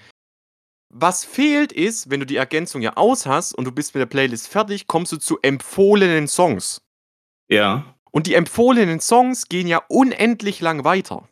[0.89, 4.05] Was fehlt ist, wenn du die Ergänzung ja aus hast und du bist mit der
[4.05, 6.81] Playlist fertig, kommst du zu empfohlenen Songs.
[7.49, 7.95] Ja.
[8.11, 11.27] Und die empfohlenen Songs gehen ja unendlich lang weiter.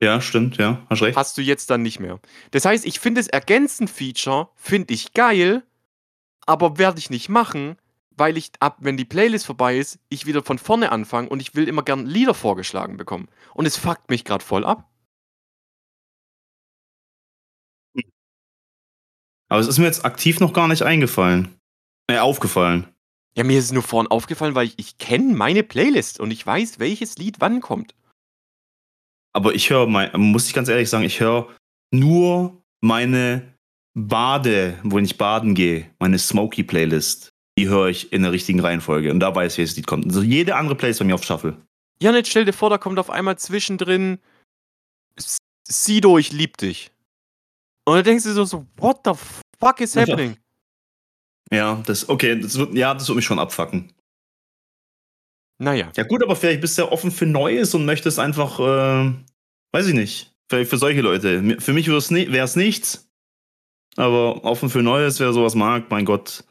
[0.00, 0.84] Ja, stimmt, ja.
[0.90, 1.16] Hast recht.
[1.16, 2.20] hast du jetzt dann nicht mehr.
[2.50, 5.62] Das heißt, ich finde das Ergänzen-Feature, finde ich geil,
[6.44, 7.76] aber werde ich nicht machen,
[8.16, 11.54] weil ich ab, wenn die Playlist vorbei ist, ich wieder von vorne anfange und ich
[11.54, 13.28] will immer gern Lieder vorgeschlagen bekommen.
[13.54, 14.90] Und es fuckt mich gerade voll ab.
[19.48, 21.56] Aber es ist mir jetzt aktiv noch gar nicht eingefallen.
[22.08, 22.88] Äh, aufgefallen.
[23.36, 26.44] Ja, mir ist es nur vorhin aufgefallen, weil ich, ich kenne meine Playlist und ich
[26.44, 27.94] weiß, welches Lied wann kommt.
[29.34, 31.54] Aber ich höre, muss ich ganz ehrlich sagen, ich höre
[31.92, 33.54] nur meine
[33.94, 37.30] Bade, wo ich baden gehe, meine Smoky-Playlist.
[37.58, 39.10] Die höre ich in der richtigen Reihenfolge.
[39.10, 40.04] Und da weiß ich, welches Lied kommt.
[40.06, 41.56] Also jede andere Playlist bei mir auf Shuffle.
[42.00, 44.18] Ja, jetzt stell dir vor, da kommt auf einmal zwischendrin
[45.68, 46.90] Sido, ich lieb dich.
[47.84, 49.12] Und dann denkst du so, what the
[49.58, 50.36] fuck is happening?
[51.52, 53.92] Ja, das, okay, das wird, ja, das wird mich schon abfacken.
[55.58, 55.92] Naja.
[55.96, 59.12] Ja, gut, aber vielleicht bist du ja offen für Neues und möchtest einfach, äh,
[59.70, 61.60] weiß ich nicht, vielleicht für solche Leute.
[61.60, 63.08] Für mich wäre es ni nichts,
[63.94, 66.42] aber offen für Neues, wer sowas mag, mein Gott,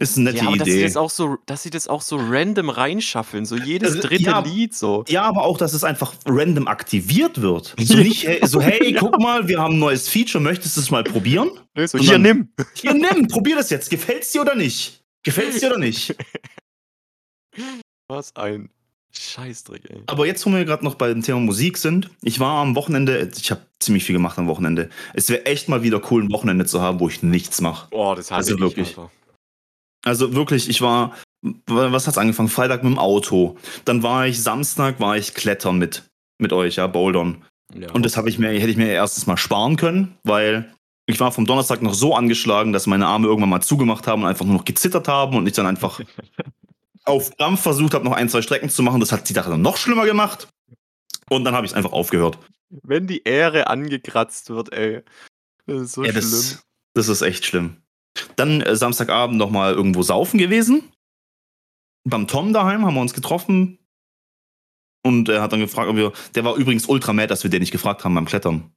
[0.00, 0.84] ist eine nette Ja, aber dass sie Idee.
[0.84, 4.38] das auch so, dass sie das auch so random reinschaffeln, so jedes Also, dritte ja.
[4.40, 5.04] Lied so.
[5.08, 7.74] Ja, aber auch, dass es einfach random aktiviert wird.
[7.78, 10.90] So nicht, hey, so, hey, guck mal, wir haben ein neues Feature, möchtest du es
[10.92, 11.50] mal probieren?
[11.76, 12.48] So, Und hier, dann- nimm.
[12.74, 13.90] Hier, nimm, probier das jetzt.
[13.90, 15.02] Gefällt's dir oder nicht?
[15.24, 16.14] Gefällt's dir oder nicht?
[18.08, 18.70] Was ein
[19.12, 20.02] Scheißdreck, ey.
[20.06, 23.30] Aber jetzt, wo wir gerade noch bei dem Thema Musik sind, ich war am Wochenende,
[23.36, 24.90] ich habe ziemlich viel gemacht am Wochenende.
[25.14, 27.88] Es wäre echt mal wieder cool, ein Wochenende zu haben, wo ich nichts mache.
[27.90, 28.88] Boah, das hasse Also ich wirklich.
[28.96, 29.10] Alter.
[30.08, 31.14] Also wirklich, ich war,
[31.66, 32.48] was hat's angefangen?
[32.48, 33.56] Freitag mit dem Auto.
[33.84, 36.04] Dann war ich Samstag, war ich klettern mit,
[36.38, 37.44] mit euch, ja, bouldern.
[37.74, 37.92] Ja.
[37.92, 40.72] Und das habe ich mir, hätte ich mir erstes mal sparen können, weil
[41.06, 44.28] ich war vom Donnerstag noch so angeschlagen, dass meine Arme irgendwann mal zugemacht haben und
[44.28, 46.00] einfach nur noch gezittert haben und ich dann einfach
[47.04, 49.00] auf Krampf versucht habe, noch ein, zwei Strecken zu machen.
[49.00, 50.48] Das hat die Sache dann noch schlimmer gemacht.
[51.30, 52.38] Und dann habe ich es einfach aufgehört.
[52.70, 55.02] Wenn die Ehre angekratzt wird, ey.
[55.66, 56.22] Das ist so ja, schlimm.
[56.22, 56.62] das,
[56.94, 57.78] das ist echt schlimm.
[58.36, 60.92] Dann äh, Samstagabend noch mal irgendwo saufen gewesen.
[62.04, 63.78] Beim Tom daheim haben wir uns getroffen.
[65.04, 66.12] Und er hat dann gefragt, ob wir.
[66.34, 68.72] Der war übrigens ultra mad, dass wir den nicht gefragt haben beim Klettern.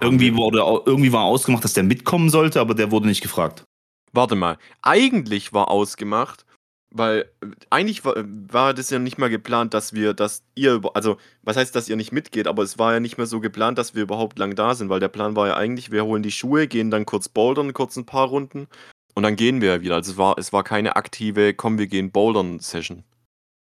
[0.00, 3.64] Irgendwie, wurde, irgendwie war ausgemacht, dass der mitkommen sollte, aber der wurde nicht gefragt.
[4.12, 4.58] Warte mal.
[4.80, 6.46] Eigentlich war ausgemacht,
[6.90, 11.18] weil äh, eigentlich war, war das ja nicht mal geplant, dass wir, dass ihr, also
[11.42, 13.94] was heißt, dass ihr nicht mitgeht, aber es war ja nicht mehr so geplant, dass
[13.94, 16.66] wir überhaupt lang da sind, weil der Plan war ja eigentlich, wir holen die Schuhe,
[16.66, 18.68] gehen dann kurz bouldern, kurz ein paar Runden
[19.14, 19.94] und dann gehen wir ja wieder.
[19.96, 23.04] Also es war, es war keine aktive, komm, wir gehen bouldern Session.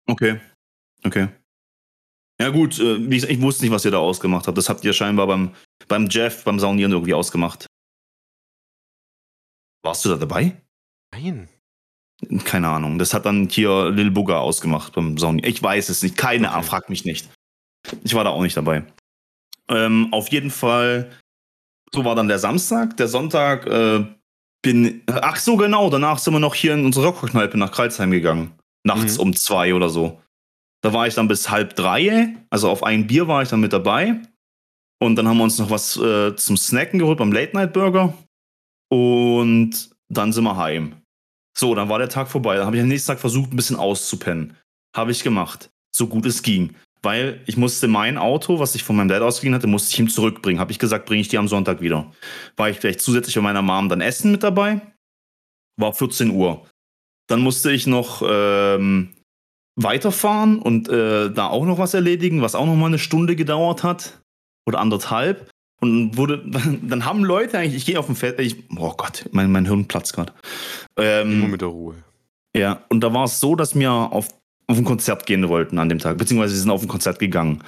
[0.08, 0.40] Okay.
[1.04, 1.30] Okay.
[2.40, 4.58] Ja, gut, äh, wie gesagt, ich wusste nicht, was ihr da ausgemacht habt.
[4.58, 5.56] Das habt ihr scheinbar beim,
[5.88, 7.66] beim Jeff, beim Saunieren irgendwie ausgemacht.
[9.84, 10.62] Warst du da dabei?
[11.14, 11.50] Nein.
[12.46, 12.98] Keine Ahnung.
[12.98, 15.50] Das hat dann hier Lil Booger ausgemacht beim Saunieren.
[15.50, 16.18] Ich weiß es nicht.
[16.18, 16.52] Keine.
[16.52, 17.30] Ahnung, fragt mich nicht.
[18.04, 18.84] Ich war da auch nicht dabei.
[19.70, 21.12] Ähm, auf jeden Fall,
[21.94, 22.98] so war dann der Samstag.
[22.98, 24.04] Der Sonntag äh,
[24.64, 25.04] bin.
[25.08, 25.90] Ach so, genau.
[25.90, 28.54] Danach sind wir noch hier in unsere Rockerkneipe nach Kreuzheim gegangen.
[28.84, 29.22] Nachts Mhm.
[29.22, 30.20] um zwei oder so.
[30.82, 32.36] Da war ich dann bis halb drei.
[32.50, 34.22] Also auf ein Bier war ich dann mit dabei.
[35.00, 38.14] Und dann haben wir uns noch was äh, zum Snacken geholt beim Late Night Burger.
[38.90, 40.96] Und dann sind wir heim.
[41.58, 42.56] So, dann war der Tag vorbei.
[42.56, 44.56] Dann habe ich am nächsten Tag versucht, ein bisschen auszupennen.
[44.96, 45.70] Habe ich gemacht.
[45.96, 46.76] So gut es ging.
[47.02, 50.10] Weil ich musste mein Auto, was ich von meinem Dad ausgeliehen hatte, musste ich ihm
[50.10, 50.60] zurückbringen.
[50.60, 52.12] Habe ich gesagt, bringe ich dir am Sonntag wieder.
[52.56, 54.82] War ich vielleicht zusätzlich bei meiner Mom dann essen mit dabei.
[55.80, 56.68] War 14 Uhr.
[57.28, 59.16] Dann musste ich noch ähm,
[59.76, 63.84] weiterfahren und äh, da auch noch was erledigen, was auch noch mal eine Stunde gedauert
[63.84, 64.22] hat.
[64.68, 65.50] Oder anderthalb.
[65.80, 66.44] Und dann wurde,
[66.82, 69.86] dann haben Leute eigentlich, ich gehe auf dem Feld, ich, oh Gott, mein, mein Hirn
[69.88, 70.34] platzt gerade.
[70.96, 71.96] Nur Ähm, mit der Ruhe.
[72.56, 74.28] ja, und da war es so, dass wir auf,
[74.70, 77.64] auf ein Konzert gehen wollten an dem Tag, beziehungsweise wir sind auf ein Konzert gegangen.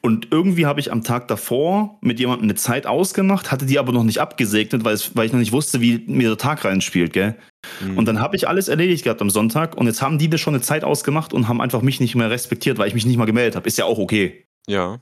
[0.00, 3.92] Und irgendwie habe ich am Tag davor mit jemandem eine Zeit ausgemacht, hatte die aber
[3.92, 7.12] noch nicht abgesegnet, weil, es, weil ich noch nicht wusste, wie mir der Tag reinspielt,
[7.12, 7.36] gell?
[7.80, 7.96] Mhm.
[7.96, 10.54] Und dann habe ich alles erledigt gehabt am Sonntag und jetzt haben die das schon
[10.54, 13.24] eine Zeit ausgemacht und haben einfach mich nicht mehr respektiert, weil ich mich nicht mal
[13.26, 13.68] gemeldet habe.
[13.68, 14.44] Ist ja auch okay.
[14.66, 15.00] Ja.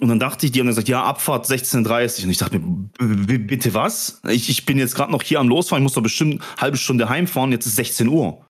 [0.00, 2.24] Und dann dachte ich, die haben gesagt, ja, Abfahrt 16.30 Uhr.
[2.24, 4.20] Und ich dachte mir, bitte was?
[4.28, 6.76] Ich, ich bin jetzt gerade noch hier am Losfahren, ich muss doch bestimmt eine halbe
[6.76, 8.44] Stunde heimfahren, jetzt ist 16 Uhr.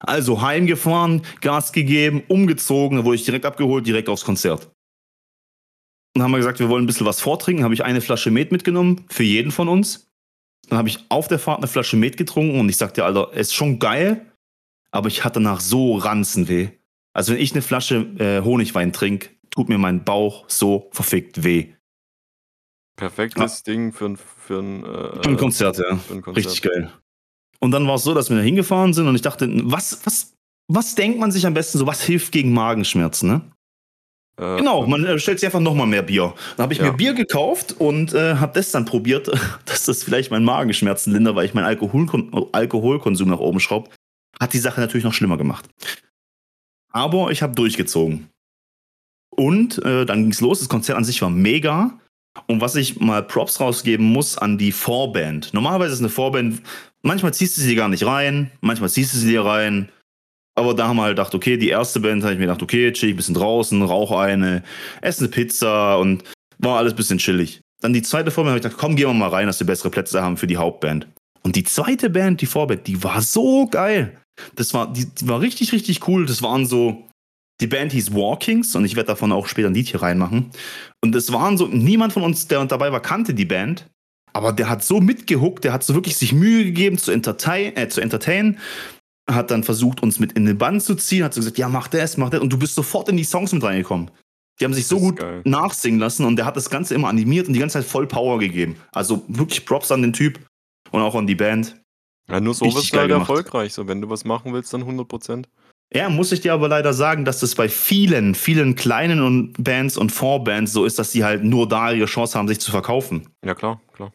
[0.00, 4.66] Also heimgefahren, Gas gegeben, umgezogen, dann wurde ich direkt abgeholt, direkt aufs Konzert.
[6.14, 8.30] Und dann haben wir gesagt, wir wollen ein bisschen was vortrinken, habe ich eine Flasche
[8.30, 10.08] Met mitgenommen, für jeden von uns.
[10.68, 13.54] Dann habe ich auf der Fahrt eine Flasche Met getrunken und ich sagte, Alter, ist
[13.54, 14.32] schon geil,
[14.90, 16.68] aber ich hatte danach so Ranzenweh.
[17.12, 21.72] Also wenn ich eine Flasche äh, Honigwein trinke, tut mir mein Bauch so verfickt weh.
[22.96, 25.90] Perfektes Ding für ein, für ein, äh, Für ein Konzert, ja.
[25.90, 26.36] ein Konzert.
[26.36, 26.92] Richtig geil.
[27.60, 30.32] Und dann war es so, dass wir da hingefahren sind und ich dachte, was, was,
[30.68, 33.40] was denkt man sich am besten so, was hilft gegen Magenschmerzen, ne?
[34.36, 36.34] Äh, Genau, man äh, stellt sich einfach nochmal mehr Bier.
[36.56, 36.86] Dann habe ich Ja.
[36.86, 39.28] mir Bier gekauft und äh, habe das dann probiert,
[39.64, 43.90] dass das vielleicht mein Magenschmerzen lindert, weil ich meinen Alkoholkon Alkoholkonsum nach oben schraube.
[44.40, 45.68] Hat die Sache natürlich noch schlimmer gemacht.
[46.92, 48.28] Aber ich habe durchgezogen.
[49.36, 50.60] Und äh, dann ging es los.
[50.60, 51.98] Das Konzert an sich war mega.
[52.46, 55.54] Und was ich mal Props rausgeben muss an die Vorband.
[55.54, 56.62] Normalerweise ist eine Vorband,
[57.02, 59.88] manchmal ziehst du sie gar nicht rein, manchmal ziehst du sie dir rein.
[60.56, 62.92] Aber da haben wir halt gedacht, okay, die erste Band habe ich mir gedacht, okay,
[62.92, 64.62] chill ich ein bisschen draußen, rauche eine,
[65.00, 66.24] esse eine Pizza und
[66.58, 67.60] war alles ein bisschen chillig.
[67.80, 69.90] Dann die zweite Vorband habe ich gedacht, komm, gehen wir mal rein, dass wir bessere
[69.90, 71.08] Plätze haben für die Hauptband.
[71.42, 74.16] Und die zweite Band, die Vorband, die war so geil.
[74.56, 76.26] Das war, die, die war richtig, richtig cool.
[76.26, 77.06] Das waren so,
[77.60, 80.50] die Band hieß Walkings und ich werde davon auch später ein Lied hier reinmachen.
[81.00, 83.88] Und es waren so, niemand von uns, der dabei war, kannte die Band.
[84.32, 87.88] Aber der hat so mitgehuckt, der hat so wirklich sich Mühe gegeben zu, entertain, äh,
[87.88, 88.58] zu entertainen.
[89.30, 91.86] Hat dann versucht, uns mit in den Bann zu ziehen, hat so gesagt, ja, mach
[91.86, 92.40] das, mach das.
[92.40, 94.10] Und du bist sofort in die Songs mit reingekommen.
[94.60, 95.42] Die haben sich so gut geil.
[95.44, 98.38] nachsingen lassen und der hat das Ganze immer animiert und die ganze Zeit voll Power
[98.38, 98.76] gegeben.
[98.92, 100.38] Also wirklich Props an den Typ
[100.90, 101.80] und auch an die Band.
[102.28, 103.72] Ja, nur so wirst du halt erfolgreich.
[103.72, 105.44] So, wenn du was machen willst, dann 100%.
[105.96, 109.96] Ja, muss ich dir aber leider sagen, dass das bei vielen, vielen kleinen und Bands
[109.96, 113.28] und Vorbands so ist, dass die halt nur da ihre Chance haben, sich zu verkaufen.
[113.44, 114.12] Ja, klar, klar.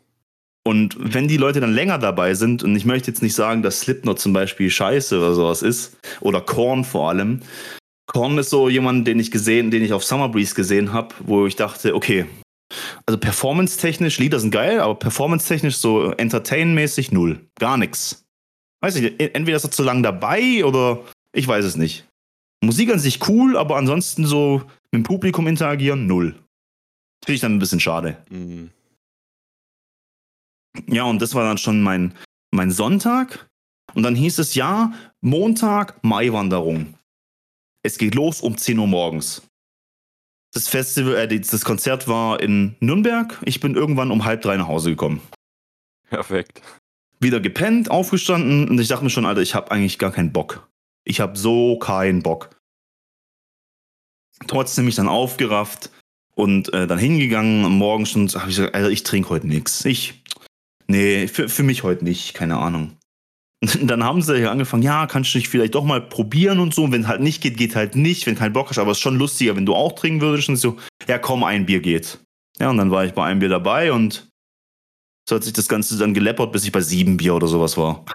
[0.67, 3.79] Und wenn die Leute dann länger dabei sind, und ich möchte jetzt nicht sagen, dass
[3.79, 7.39] Slipknot zum Beispiel scheiße oder sowas ist, oder Korn vor allem.
[8.07, 11.47] Korn ist so jemand, den ich gesehen, den ich auf Summer Breeze gesehen habe, wo
[11.47, 12.25] ich dachte, okay,
[13.05, 17.39] also performance-technisch, Lieder sind geil, aber performance-technisch so entertain-mäßig null.
[17.57, 18.25] Gar nichts.
[18.81, 20.99] Weiß ich nicht, entweder ist er zu lang dabei oder
[21.33, 22.07] ich weiß es nicht.
[22.61, 26.35] Musik an sich cool, aber ansonsten so mit dem Publikum interagieren, null.
[27.23, 28.23] Finde ich dann ein bisschen schade.
[28.29, 28.71] Mhm.
[30.87, 32.13] Ja, und das war dann schon mein,
[32.51, 33.49] mein Sonntag.
[33.93, 36.93] Und dann hieß es ja, Montag, Maiwanderung.
[37.83, 39.41] Es geht los um 10 Uhr morgens.
[40.53, 43.39] Das Festival, äh, das Konzert war in Nürnberg.
[43.45, 45.21] Ich bin irgendwann um halb drei nach Hause gekommen.
[46.09, 46.61] Perfekt.
[47.19, 50.68] Wieder gepennt, aufgestanden und ich dachte mir schon, Alter, ich habe eigentlich gar keinen Bock.
[51.09, 52.51] Ich habe so keinen Bock.
[54.45, 55.89] Trotzdem mich dann aufgerafft
[56.35, 57.65] und äh, dann hingegangen.
[57.65, 59.83] Am Morgen schon habe ich gesagt, Alter, ich trinke heute nichts.
[59.85, 60.23] Ich,
[60.85, 62.95] nee, für, für mich heute nicht, keine Ahnung.
[63.63, 66.91] Und dann haben sie angefangen, ja, kannst du dich vielleicht doch mal probieren und so.
[66.91, 68.27] Wenn halt nicht geht, geht halt nicht.
[68.27, 70.49] Wenn kein Bock hast, aber es ist schon lustiger, wenn du auch trinken würdest.
[70.49, 72.19] Und so, ja, komm, ein Bier geht.
[72.59, 74.29] Ja, und dann war ich bei einem Bier dabei und
[75.27, 78.05] so hat sich das Ganze dann geleppert, bis ich bei sieben Bier oder sowas war.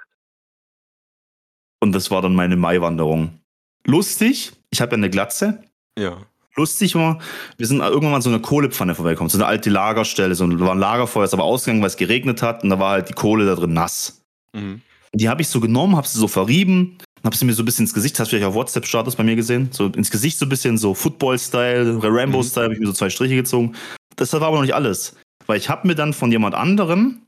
[1.85, 3.37] Und das war dann meine Maiwanderung.
[3.85, 5.59] Lustig, ich habe ja eine Glatze.
[5.95, 6.17] Ja.
[6.55, 7.19] Lustig war,
[7.57, 10.71] wir sind irgendwann mal so eine Kohlepfanne vorbeigekommen, so eine alte Lagerstelle, so ein, war
[10.71, 13.45] ein Lagerfeuer, ist aber ausgegangen, weil es geregnet hat und da war halt die Kohle
[13.45, 14.23] da drin nass.
[14.53, 14.81] Mhm.
[15.13, 17.83] Die habe ich so genommen, habe sie so verrieben, habe sie mir so ein bisschen
[17.83, 20.49] ins Gesicht, hast du vielleicht auf WhatsApp-Status bei mir gesehen, so ins Gesicht so ein
[20.49, 23.75] bisschen so Football-Style, Rambo-Style, habe ich mir so zwei Striche gezogen.
[24.15, 27.21] Das war aber noch nicht alles, weil ich habe mir dann von jemand anderem,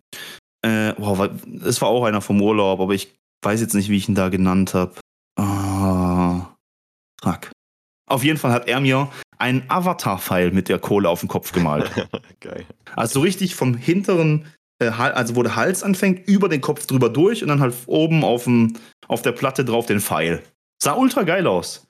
[0.64, 1.30] äh, wow,
[1.64, 4.30] es war auch einer vom Urlaub, aber ich weiß jetzt nicht, wie ich ihn da
[4.30, 4.96] genannt habe.
[5.38, 6.56] Ah,
[7.22, 7.52] fuck.
[8.10, 11.92] Auf jeden Fall hat er mir einen Avatar-Pfeil mit der Kohle auf den Kopf gemalt.
[12.40, 12.66] Geil.
[12.96, 14.46] Also so richtig vom hinteren,
[14.80, 18.24] äh, also wo der Hals anfängt, über den Kopf drüber durch und dann halt oben
[18.24, 20.42] auf, dem, auf der Platte drauf den Pfeil.
[20.82, 21.88] Sah ultra geil aus.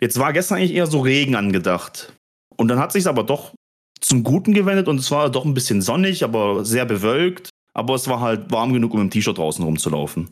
[0.00, 2.12] Jetzt war gestern eigentlich eher so Regen angedacht.
[2.56, 3.54] Und dann hat sich aber doch
[4.00, 7.50] zum Guten gewendet und es war doch ein bisschen sonnig, aber sehr bewölkt.
[7.74, 10.30] Aber es war halt warm genug, um im T-Shirt draußen rumzulaufen.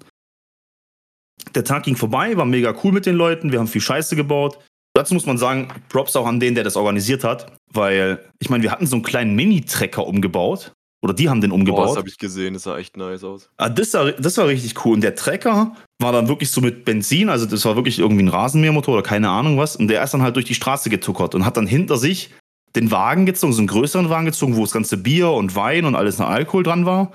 [1.54, 4.58] Der Tag ging vorbei, war mega cool mit den Leuten, wir haben viel Scheiße gebaut.
[4.94, 8.62] Dazu muss man sagen, Props auch an den, der das organisiert hat, weil ich meine,
[8.62, 10.72] wir hatten so einen kleinen Mini-Trecker umgebaut.
[11.04, 11.96] Oder die haben den Boah, das umgebaut.
[11.96, 13.50] habe ich gesehen, das sah echt nice aus.
[13.56, 14.94] Ah, das, war, das war richtig cool.
[14.94, 18.28] Und der Trecker war dann wirklich so mit Benzin, also das war wirklich irgendwie ein
[18.28, 19.74] Rasenmähermotor oder keine Ahnung was.
[19.74, 22.30] Und der ist dann halt durch die Straße getuckert und hat dann hinter sich
[22.76, 25.96] den Wagen gezogen, so einen größeren Wagen gezogen, wo das ganze Bier und Wein und
[25.96, 27.10] alles nach Alkohol dran war.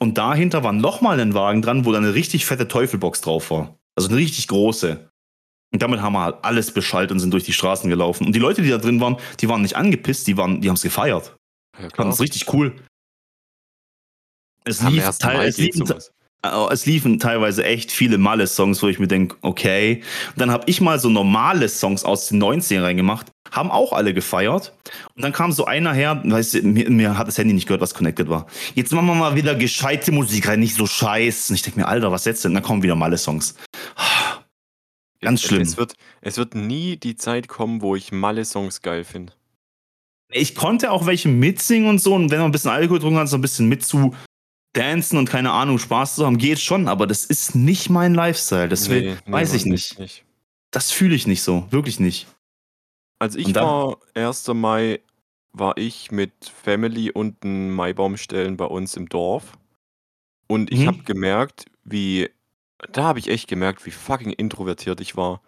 [0.00, 3.78] Und dahinter war nochmal ein Wagen dran, wo dann eine richtig fette Teufelbox drauf war.
[3.96, 5.08] Also eine richtig große.
[5.72, 8.26] Und damit haben wir halt alles beschallt und sind durch die Straßen gelaufen.
[8.26, 10.76] Und die Leute, die da drin waren, die waren nicht angepisst, die, waren, die haben
[10.76, 11.36] es gefeiert.
[11.80, 12.76] Ja, Fanden es richtig cool.
[14.64, 15.18] Es Am lief, 1.
[15.18, 20.02] teil, es, liefen, äh, es liefen teilweise echt viele Malle-Songs, wo ich mir denke, okay.
[20.30, 24.12] Und dann habe ich mal so normale Songs aus den 90ern reingemacht, haben auch alle
[24.12, 24.74] gefeiert.
[25.14, 27.80] Und dann kam so einer her, weißt du, mir, mir hat das Handy nicht gehört,
[27.80, 28.46] was connected war.
[28.74, 31.50] Jetzt machen wir mal wieder gescheite Musik rein, nicht so scheiß.
[31.50, 32.54] Und ich denke mir, Alter, was jetzt denn?
[32.54, 33.54] Dann kommen wieder Malle-Songs.
[35.20, 35.62] Ganz schlimm.
[35.62, 39.32] Es wird, es wird nie die Zeit kommen, wo ich Malle-Songs geil finde.
[40.30, 42.14] Ich konnte auch welche mitsingen und so.
[42.14, 44.14] Und wenn man ein bisschen Alkohol getrunken hat, so ein bisschen mit zu
[44.72, 46.88] dancen und keine Ahnung, Spaß zu haben, geht schon.
[46.88, 48.68] Aber das ist nicht mein Lifestyle.
[48.68, 49.98] Das will, weiß ich nicht.
[50.00, 50.24] nicht.
[50.72, 51.68] Das fühle ich nicht so.
[51.70, 52.26] Wirklich nicht.
[53.18, 54.48] Als ich war, 1.
[54.48, 55.00] Mai,
[55.52, 59.56] war ich mit Family unten Maibaumstellen bei uns im Dorf.
[60.48, 60.86] Und ich Mhm.
[60.88, 62.28] habe gemerkt, wie,
[62.92, 65.40] da habe ich echt gemerkt, wie fucking introvertiert ich war.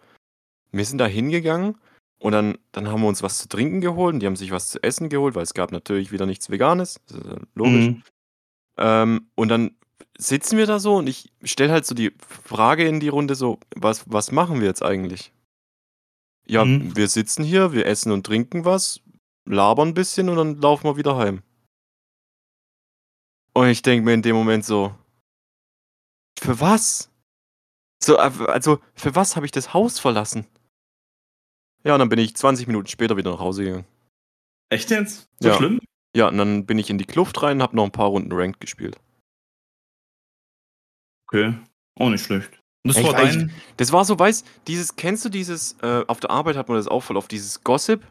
[0.71, 1.77] Wir sind da hingegangen
[2.19, 4.69] und dann, dann haben wir uns was zu trinken geholt und die haben sich was
[4.69, 6.99] zu essen geholt, weil es gab natürlich wieder nichts Veganes.
[7.07, 7.87] Das ist ja logisch.
[7.87, 8.03] Mhm.
[8.77, 9.75] Ähm, und dann
[10.17, 13.59] sitzen wir da so und ich stelle halt so die Frage in die Runde so,
[13.75, 15.31] was, was machen wir jetzt eigentlich?
[16.49, 16.95] Ja, Mhm.
[16.95, 19.01] wir sitzen hier, wir essen und trinken was,
[19.45, 21.43] labern ein bisschen und dann laufen wir wieder heim.
[23.53, 24.95] Und ich denke mir in dem Moment so,
[26.39, 27.09] Für was?
[28.01, 30.45] So, äh, also, für was habe ich das Haus verlassen?
[31.83, 33.85] Ja, und dann bin ich 20 Minuten später wieder nach Hause gegangen.
[34.69, 35.27] Echt jetzt?
[35.39, 35.55] So Ja.
[35.55, 35.79] schlimm?
[36.15, 38.31] Ja, und dann bin ich in die Kluft rein und habe noch ein paar Runden
[38.31, 38.99] Ranked gespielt.
[41.27, 41.57] Okay.
[41.95, 42.59] Auch nicht schlecht.
[42.83, 43.51] Das war dein.
[43.77, 46.87] Das war so, weißt dieses, kennst du dieses, äh, auf der Arbeit hat man das
[46.87, 48.05] auch voll auf dieses Gossip?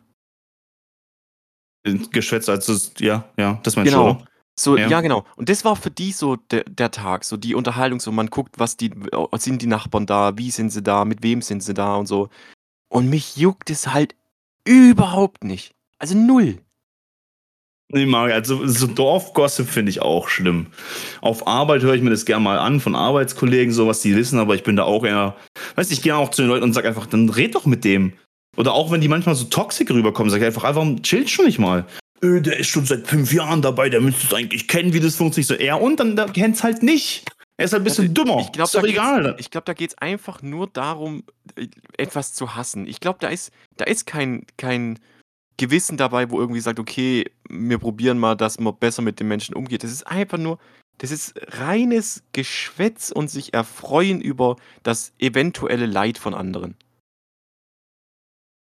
[2.11, 4.15] Geschwätz, als das, ja, ja, das meinst Genau.
[4.15, 4.25] du?
[4.59, 4.89] So, Ja.
[4.89, 5.01] ja.
[5.03, 5.25] genau.
[5.37, 8.59] Und das war für die so der, der Tag, so die Unterhaltung, so man guckt,
[8.59, 11.75] was die, äh, sind die Nachbarn da, wie sind sie da, mit wem sind sie
[11.75, 12.29] da und so.
[12.89, 14.15] Und mich juckt es halt
[14.65, 15.75] überhaupt nicht.
[15.99, 16.59] Also null.
[17.89, 20.67] Nee, mag, also so Dorfgossip finde ich auch schlimm.
[21.21, 24.41] Auf Arbeit höre ich mir das gerne mal an von Arbeitskollegen, so was die wissen,
[24.41, 25.37] aber ich bin da auch eher,
[25.77, 28.13] weiß ich, gehe auch zu den Leuten und sag einfach, dann red doch mit dem.
[28.57, 31.61] Oder auch wenn die manchmal so toxisch rüberkommen, sag ich einfach, einfach, chillt schon nicht
[31.61, 31.85] mal.
[32.23, 35.15] Äh, der ist schon seit fünf Jahren dabei, der müsste es eigentlich kennen, wie das
[35.15, 35.49] funktioniert.
[35.49, 37.25] So, er und dann der kennt's halt nicht.
[37.59, 38.39] Er ist halt ein bisschen dümmer.
[38.41, 39.37] Ich glaube, ist doch da, egal.
[39.39, 41.23] ich glaub, da geht es einfach nur darum,
[41.55, 42.87] äh, etwas zu hassen.
[42.87, 44.99] Ich glaube, da ist, da ist kein, kein
[45.57, 49.55] Gewissen dabei, wo irgendwie sagt, okay, wir probieren mal, dass man besser mit den Menschen
[49.55, 49.83] umgeht.
[49.83, 50.59] Das ist einfach nur,
[50.99, 56.75] das ist reines Geschwätz und sich erfreuen über das eventuelle Leid von anderen.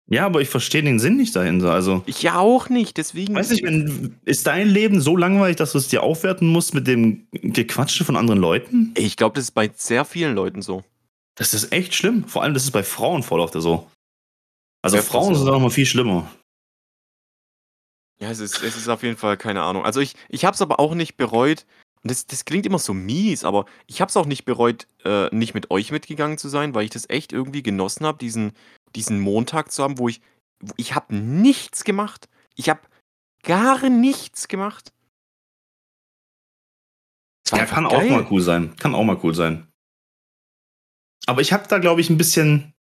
[0.09, 1.71] Ja, aber ich verstehe den Sinn nicht dahinter.
[1.71, 3.33] Also, Ich ja auch nicht, deswegen.
[3.35, 6.87] weiß nicht, wenn, ist dein Leben so langweilig, dass du es dir aufwerten musst mit
[6.87, 8.93] dem Gequatsche von anderen Leuten?
[8.97, 10.83] ich glaube, das ist bei sehr vielen Leuten so.
[11.35, 12.25] Das ist echt schlimm.
[12.27, 13.87] Vor allem, das ist bei Frauen voll oft so.
[14.83, 16.29] Also Frauen sind da noch mal viel schlimmer.
[18.23, 19.83] Ja, es ist, es ist auf jeden Fall keine Ahnung.
[19.83, 21.65] Also ich, ich habe es aber auch nicht bereut.
[22.01, 25.27] Und das, das klingt immer so mies, aber ich habe es auch nicht bereut, äh,
[25.35, 28.53] nicht mit euch mitgegangen zu sein, weil ich das echt irgendwie genossen habe, diesen,
[28.95, 30.21] diesen Montag zu haben, wo ich,
[30.61, 32.29] wo ich habe nichts gemacht.
[32.55, 32.79] Ich habe
[33.43, 34.93] gar nichts gemacht.
[37.51, 38.09] Ja, kann auch geil.
[38.09, 38.73] mal cool sein.
[38.77, 39.67] Kann auch mal cool sein.
[41.25, 42.73] Aber ich habe da, glaube ich, ein bisschen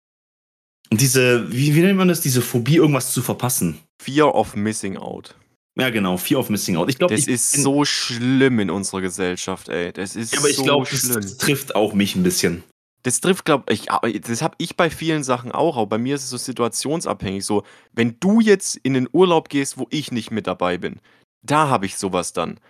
[0.93, 3.81] diese, wie, wie nennt man das, diese Phobie, irgendwas zu verpassen.
[4.03, 5.37] Fear of Missing Out.
[5.79, 6.91] Ja, genau, Fear of Missing Out.
[6.91, 9.93] Ich glaube, Das ist so schlimm in unserer Gesellschaft, ey.
[9.93, 12.63] Das ist Ja, aber ich so glaube, das, das trifft auch mich ein bisschen.
[13.05, 16.15] Das trifft, glaube ich, aber das habe ich bei vielen Sachen auch, aber bei mir
[16.15, 17.45] ist es so situationsabhängig.
[17.45, 21.01] So, wenn du jetzt in den Urlaub gehst, wo ich nicht mit dabei bin,
[21.43, 22.61] da habe ich sowas dann.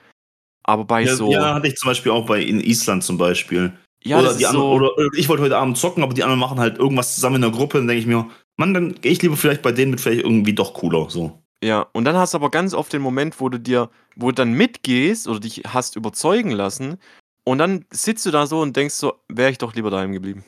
[0.63, 1.31] Aber bei Ja, so.
[1.31, 3.73] ja, hatte ich zum Beispiel auch bei in Island zum Beispiel.
[4.03, 6.59] Ja, oder, die anderen, so, oder ich wollte heute Abend zocken, aber die anderen machen
[6.59, 7.79] halt irgendwas zusammen in der Gruppe.
[7.79, 10.55] Dann denke ich mir, Mann, dann gehe ich lieber vielleicht bei denen mit vielleicht irgendwie
[10.55, 11.09] doch cooler.
[11.11, 11.43] So.
[11.63, 14.35] ja, und dann hast du aber ganz oft den Moment, wo du dir, wo du
[14.35, 16.99] dann mitgehst oder dich hast überzeugen lassen
[17.45, 20.45] und dann sitzt du da so und denkst so, wäre ich doch lieber daheim geblieben.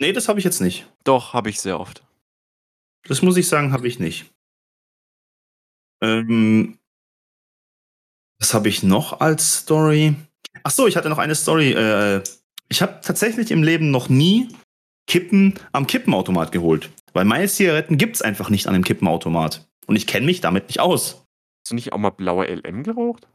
[0.00, 0.86] Nee, das habe ich jetzt nicht.
[1.04, 2.04] Doch, habe ich sehr oft.
[3.04, 4.32] Das muss ich sagen, habe ich nicht.
[6.00, 6.78] Ähm,
[8.38, 10.14] was habe ich noch als Story?
[10.62, 11.72] Ach so, ich hatte noch eine Story.
[11.72, 12.22] Äh,
[12.68, 14.48] ich habe tatsächlich im Leben noch nie
[15.06, 16.90] Kippen am Kippenautomat geholt.
[17.12, 19.66] Weil meine Zigaretten gibt es einfach nicht an dem Kippenautomat.
[19.86, 21.24] Und ich kenne mich damit nicht aus.
[21.62, 23.26] Hast du nicht auch mal blaue LM geraucht?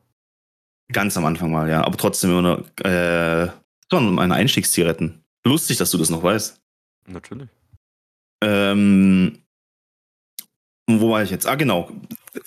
[0.91, 1.83] Ganz am Anfang mal, ja.
[1.83, 3.49] Aber trotzdem immer noch, äh,
[3.91, 5.23] meine Einstiegszigaretten.
[5.45, 6.61] Lustig, dass du das noch weißt.
[7.07, 7.49] Natürlich.
[8.43, 9.39] Ähm,
[10.87, 11.47] wo war ich jetzt?
[11.47, 11.91] Ah, genau.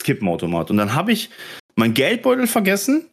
[0.02, 0.70] Kippenautomat.
[0.70, 1.31] Und dann habe ich
[1.74, 3.09] mein Geldbeutel vergessen.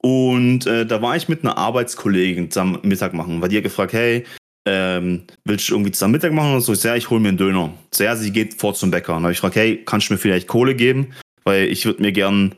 [0.00, 3.92] Und äh, da war ich mit einer Arbeitskollegin zusammen Mittag machen, weil die hat gefragt,
[3.92, 4.24] hey,
[4.64, 6.54] ähm, willst du irgendwie zusammen Mittag machen?
[6.54, 7.72] Und so, ich so, ja, ich hole mir einen Döner.
[7.92, 9.16] So, ja, sie geht vor zum Bäcker.
[9.16, 11.12] Und habe ich gefragt, hey, kannst du mir vielleicht Kohle geben?
[11.44, 12.54] Weil ich würde mir gern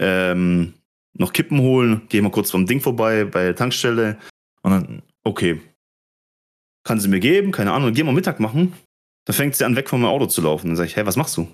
[0.00, 0.74] ähm,
[1.14, 2.02] noch Kippen holen.
[2.08, 4.18] Geh mal kurz vom Ding vorbei, bei der Tankstelle.
[4.62, 5.60] Und dann, okay.
[6.84, 8.72] Kann sie mir geben, keine Ahnung, geh mal Mittag machen.
[9.26, 10.68] Dann fängt sie an, weg von meinem Auto zu laufen.
[10.68, 11.46] Dann sage ich, hey, was machst du?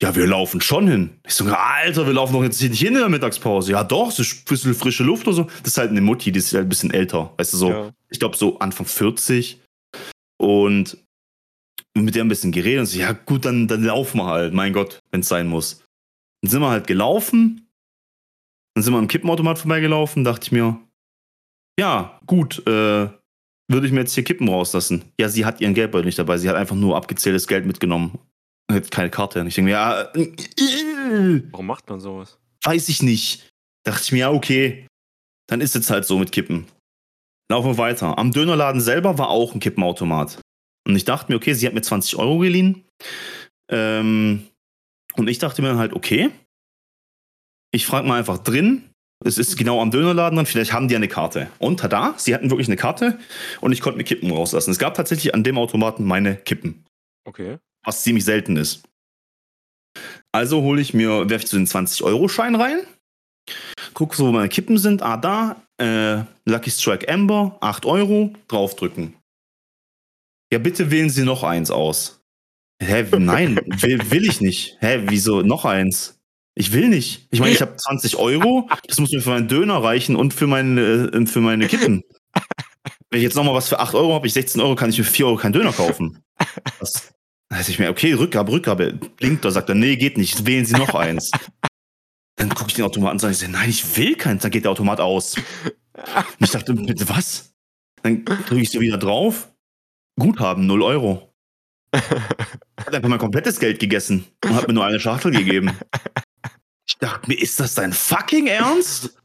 [0.00, 1.18] Ja, wir laufen schon hin.
[1.26, 3.72] Ich so, Alter, wir laufen doch jetzt hier nicht hin in der Mittagspause.
[3.72, 5.42] Ja, doch, ist ein bisschen frische Luft oder so.
[5.44, 7.34] Das ist halt eine Mutti, die ist halt ein bisschen älter.
[7.36, 7.92] Weißt du, so, Ja.
[8.08, 9.60] ich glaube, so Anfang 40.
[10.40, 10.98] Und
[11.96, 14.54] mit der ein bisschen geredet und so, ja, gut, dann, dann laufen wir halt.
[14.54, 15.82] Mein Gott, wenn es sein muss.
[16.42, 17.66] Dann sind wir halt gelaufen.
[18.74, 20.22] Dann sind wir am Kippenautomat vorbeigelaufen.
[20.22, 20.78] Dachte ich mir,
[21.80, 23.08] ja, gut, äh,
[23.70, 25.06] würde ich mir jetzt hier Kippen rauslassen.
[25.20, 26.38] Ja, sie hat ihren Geldbeutel nicht dabei.
[26.38, 28.16] Sie hat einfach nur abgezähltes Geld mitgenommen.
[28.70, 29.40] Hat keine Karte.
[29.40, 30.12] Und ich denke mir, ja,
[31.50, 32.38] Warum macht man sowas?
[32.64, 33.48] weiß ich nicht.
[33.84, 34.86] Dachte ich mir, ja, okay.
[35.48, 36.66] Dann ist jetzt halt so mit Kippen.
[37.50, 38.18] Laufen wir weiter.
[38.18, 40.40] Am Dönerladen selber war auch ein Kippenautomat.
[40.86, 42.84] Und ich dachte mir, okay, sie hat mir 20 Euro geliehen.
[43.70, 44.46] Ähm,
[45.16, 46.30] und ich dachte mir halt, okay.
[47.72, 48.84] Ich frage mal einfach drin.
[49.24, 51.50] Es ist genau am Dönerladen dann, vielleicht haben die eine Karte.
[51.58, 53.18] Und tada, sie hatten wirklich eine Karte
[53.60, 54.70] und ich konnte mir Kippen rauslassen.
[54.70, 56.84] Es gab tatsächlich an dem Automaten meine Kippen
[57.24, 57.58] Okay.
[57.88, 58.82] Was ziemlich selten ist.
[60.30, 62.80] Also hole ich mir, werfe ich so den 20-Euro-Schein rein,
[63.94, 65.02] gucke so, wo meine Kippen sind.
[65.02, 69.16] Ah, da, äh, Lucky Strike Amber, 8 Euro, draufdrücken.
[70.52, 72.20] Ja, bitte wählen Sie noch eins aus.
[72.80, 74.76] Hä, nein, will, will ich nicht.
[74.80, 76.20] Hä, wieso noch eins?
[76.54, 77.26] Ich will nicht.
[77.30, 80.46] Ich meine, ich habe 20 Euro, das muss mir für meinen Döner reichen und für
[80.46, 82.02] meine, äh, für meine Kippen.
[83.10, 85.04] Wenn ich jetzt nochmal was für 8 Euro habe, ich 16 Euro, kann ich für
[85.04, 86.22] 4 Euro keinen Döner kaufen.
[86.78, 87.12] Das,
[87.48, 88.92] da heißt ich mir, okay, Rückgabe, Rückgabe.
[88.92, 91.30] Blinkt da, sagt er, nee, geht nicht, wählen Sie noch eins.
[92.36, 94.70] Dann gucke ich den Automaten an und sage, nein, ich will keins, dann geht der
[94.70, 95.34] Automat aus.
[95.34, 95.44] Und
[96.38, 97.52] ich dachte, bitte was?
[98.04, 99.52] Dann drücke ich so wieder drauf.
[100.20, 101.34] Guthaben, 0 Euro.
[101.92, 105.76] Hat einfach mein komplettes Geld gegessen und hat mir nur eine Schachtel gegeben.
[106.86, 109.20] Ich dachte mir, ist das dein fucking Ernst?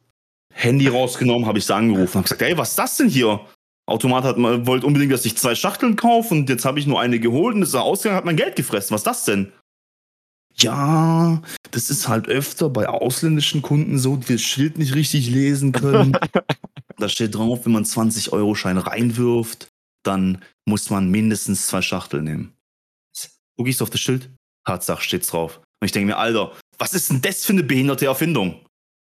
[0.52, 3.46] Handy rausgenommen, habe ich sie angerufen, habe gesagt, ey, was ist das denn hier?
[3.86, 7.00] Automat hat mal- wollte unbedingt, dass ich zwei Schachteln kaufe und jetzt habe ich nur
[7.02, 8.94] eine geholt und ist ausgegangen, hat mein Geld gefressen.
[8.94, 9.52] Was ist das denn?
[10.56, 15.72] Ja, das ist halt öfter bei ausländischen Kunden so, die das Schild nicht richtig lesen
[15.72, 16.14] können.
[16.98, 19.70] da steht drauf, wenn man 20-Euro-Schein reinwirft,
[20.04, 22.54] dann muss man mindestens zwei Schachteln nehmen.
[23.58, 24.30] Guck ich auf das Schild?
[24.66, 25.58] Tatsache steht's drauf.
[25.58, 28.66] Und ich denke mir, Alter, was ist denn das für eine behinderte Erfindung?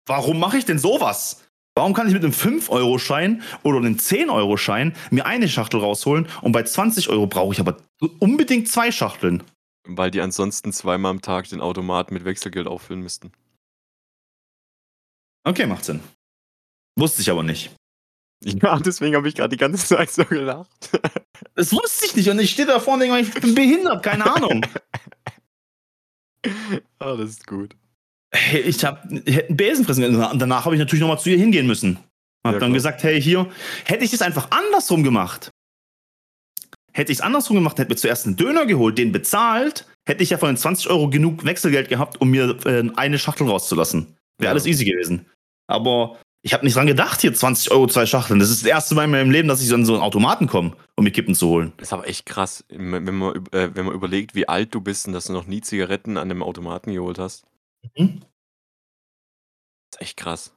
[0.07, 1.42] Warum mache ich denn sowas?
[1.75, 6.63] Warum kann ich mit einem 5-Euro-Schein oder einem 10-Euro-Schein mir eine Schachtel rausholen und bei
[6.63, 7.77] 20 Euro brauche ich aber
[8.19, 9.43] unbedingt zwei Schachteln?
[9.87, 13.31] Weil die ansonsten zweimal am Tag den Automat mit Wechselgeld auffüllen müssten.
[15.45, 15.99] Okay, macht Sinn.
[16.95, 17.71] Wusste ich aber nicht.
[18.43, 20.69] Ja, deswegen habe ich gerade die ganze Zeit so gelacht.
[21.55, 24.33] Das wusste ich nicht und ich stehe da vorne und denke, ich bin behindert, keine
[24.33, 24.65] Ahnung.
[26.99, 27.75] ah, das ist gut.
[28.35, 30.23] Hey, ich habe hätte einen Besen fressen können.
[30.23, 31.97] Und danach habe ich natürlich nochmal zu ihr hingehen müssen.
[32.45, 32.71] Hab Ja, dann klar.
[32.71, 33.47] gesagt, hey, hier,
[33.85, 35.49] hätte ich das einfach andersrum gemacht.
[36.91, 40.29] Hätte ich es andersrum gemacht, hätte mir zuerst einen Döner geholt, den bezahlt, hätte ich
[40.29, 44.15] ja von den 20 Euro genug Wechselgeld gehabt, um mir äh, eine Schachtel rauszulassen.
[44.37, 44.49] Wäre Ja.
[44.51, 45.25] alles easy gewesen.
[45.67, 48.39] Aber ich habe nicht dran gedacht, hier 20 Euro, zwei Schachteln.
[48.39, 50.45] Das ist das erste Mal in meinem Leben, dass ich so an so einen Automaten
[50.47, 51.71] komme, um mir Kippen zu holen.
[51.77, 55.07] Das ist aber echt krass, wenn man, äh, wenn man überlegt, wie alt du bist
[55.07, 57.43] und dass du noch nie Zigaretten an dem Automaten geholt hast.
[57.97, 58.21] Mhm.
[59.91, 60.55] Das ist echt krass.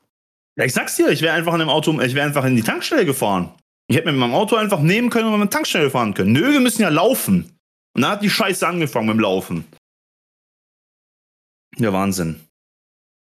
[0.58, 2.62] Ja, ich sag's dir, ich wäre einfach in dem Auto, ich wäre einfach in die
[2.62, 3.54] Tankstelle gefahren.
[3.88, 6.32] Ich hätte mit meinem Auto einfach nehmen können und mit der Tankstelle fahren können.
[6.32, 7.56] Nö, wir müssen ja laufen.
[7.94, 9.64] Und dann hat die Scheiße angefangen mit dem Laufen.
[11.78, 12.40] Ja, Wahnsinn.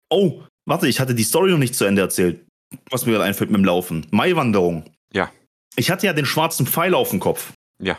[0.09, 2.45] Oh, warte, ich hatte die Story noch nicht zu Ende erzählt.
[2.89, 4.05] Was mir gerade einfällt mit dem Laufen.
[4.11, 4.85] Maiwanderung.
[5.11, 5.31] Ja.
[5.75, 7.53] Ich hatte ja den schwarzen Pfeil auf dem Kopf.
[7.81, 7.97] Ja.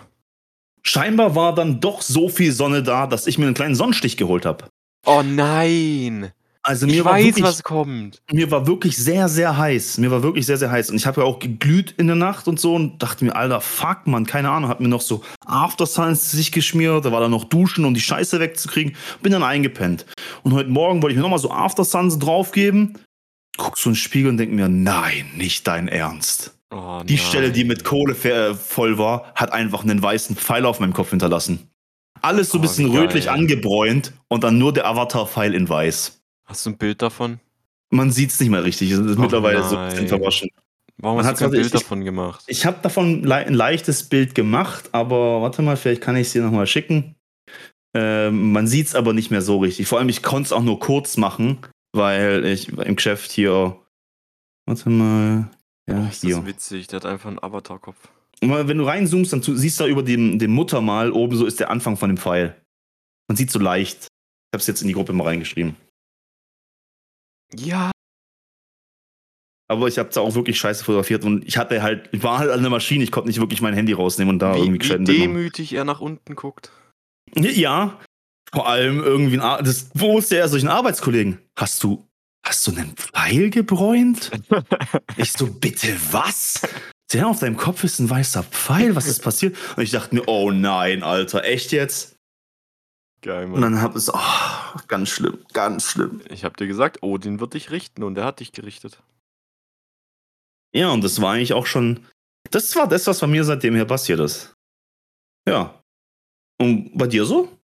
[0.82, 4.46] Scheinbar war dann doch so viel Sonne da, dass ich mir einen kleinen Sonnenstich geholt
[4.46, 4.68] habe.
[5.06, 6.32] Oh nein!
[6.62, 8.20] Also Ich mir war weiß, wirklich, was kommt.
[8.32, 9.98] mir war wirklich sehr, sehr heiß.
[9.98, 10.90] Mir war wirklich sehr, sehr heiß.
[10.90, 13.60] Und ich habe ja auch geglüht in der Nacht und so und dachte mir, Alter,
[13.60, 14.68] fuck, man, keine Ahnung.
[14.68, 17.04] Hab mir noch so Aftersun ins Gesicht geschmiert.
[17.04, 18.96] Da war dann noch Duschen, um die Scheiße wegzukriegen.
[19.22, 20.06] Bin dann eingepennt.
[20.42, 22.98] Und heute Morgen wollte ich mir nochmal so Aftersuns draufgeben.
[23.58, 26.58] Guck so in den Spiegel und denk mir, nein, nicht dein Ernst.
[26.74, 27.24] Oh, Die nein.
[27.24, 31.10] Stelle, die mit Kohle ver- voll war, hat einfach einen weißen Pfeil auf meinem Kopf
[31.10, 31.68] hinterlassen.
[32.26, 36.20] Alles so ein Oh, bisschen rötlich angebräunt und dann nur der Avatar-Pfeil in weiß.
[36.44, 37.38] Hast du ein Bild davon?
[37.90, 38.90] Man sieht's nicht mehr richtig.
[38.90, 40.08] Es ist Oh mittlerweile so ein bisschen nein.
[40.08, 40.48] verwaschen.
[40.98, 42.42] Warum Man hast du kein warte, Bild ich- davon gemacht?
[42.48, 46.32] Ich habe davon le ein leichtes Bild gemacht, aber warte mal, vielleicht kann ich es
[46.32, 47.14] dir nochmal schicken.
[47.94, 49.86] Ähm, man sieht es aber nicht mehr so richtig.
[49.86, 51.58] Vor allem, ich konnte es auch nur kurz machen,
[51.92, 53.78] weil ich im Geschäft hier.
[54.66, 55.48] Warte mal.
[55.88, 56.36] Ja, Oh, ist hier.
[56.36, 57.96] das witzig, der hat einfach einen Avatar-Kopf.
[58.42, 61.60] Und wenn du reinzoomst, dann siehst du da über dem, dem Muttermal oben so ist
[61.60, 62.60] der Anfang von dem Pfeil.
[63.28, 64.04] Man sieht so leicht.
[64.04, 65.76] Ich habe es jetzt in die Gruppe mal reingeschrieben.
[67.54, 67.90] Ja.
[69.68, 72.50] Aber ich habe es auch wirklich scheiße fotografiert und ich hatte halt, ich war halt
[72.50, 74.78] an der Maschine, ich konnte nicht wirklich mein Handy rausnehmen und da wie, irgendwie wie
[74.78, 75.14] gescheit machen.
[75.16, 76.70] demütig er nach unten guckt.
[77.34, 77.98] Ja,
[78.52, 81.40] vor allem irgendwie ein Ar das wusste er solchen Arbeitskollegen.
[81.58, 82.06] Hast du,
[82.44, 84.30] hast du einen Pfeil gebräunt?
[85.16, 86.62] ich so, bitte was?
[87.12, 89.56] Der auf deinem Kopf ist ein weißer Pfeil, was ist passiert?
[89.76, 92.16] Und ich dachte mir, oh nein, Alter, echt jetzt?
[93.22, 93.62] Geil, Und Mann.
[93.62, 96.20] dann hab es, oh, ganz schlimm, ganz schlimm.
[96.28, 99.02] Ich hab dir gesagt, Odin wird dich richten und er hat dich gerichtet.
[100.74, 102.06] Ja, und das war eigentlich auch schon,
[102.50, 104.54] das war das, was bei mir seitdem her passiert ist.
[105.48, 105.80] Ja.
[106.58, 107.56] Und bei dir so?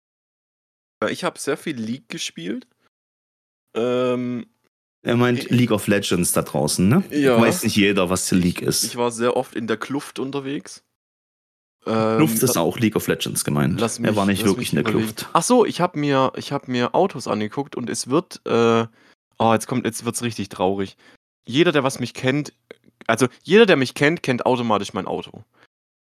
[1.11, 2.66] Ich habe sehr viel League gespielt.
[3.74, 4.47] Ähm,
[5.05, 7.03] Er meint League of Legends da draußen, ne?
[7.11, 7.40] Ja.
[7.40, 8.84] Weiß nicht jeder, was die League ist.
[8.84, 10.84] ich war sehr oft in der Kluft unterwegs.
[11.84, 13.80] Ähm, ist auch League of Legends gemeint.
[13.80, 15.14] Lass er war mich- nicht wirklich mich in der überlegen.
[15.16, 15.30] Kluft.
[15.32, 18.86] Ach so, ich habe mir, ich hab mir Autos angeguckt und es wird, äh,
[19.38, 20.96] oh, jetzt kommt, jetzt wird's richtig traurig.
[21.44, 22.53] Jeder, der was mich kennt,
[23.09, 25.42] also jeder, der mich kennt, kennt automatisch mein Auto.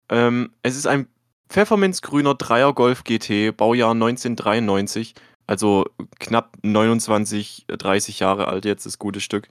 [0.10, 1.08] Ähm, es ist ein
[1.50, 5.14] pfefferminzgrüner Dreier Golf GT, Baujahr 1993,
[5.48, 5.86] also
[6.20, 9.50] knapp 29, 30 Jahre alt jetzt, das gute Stück.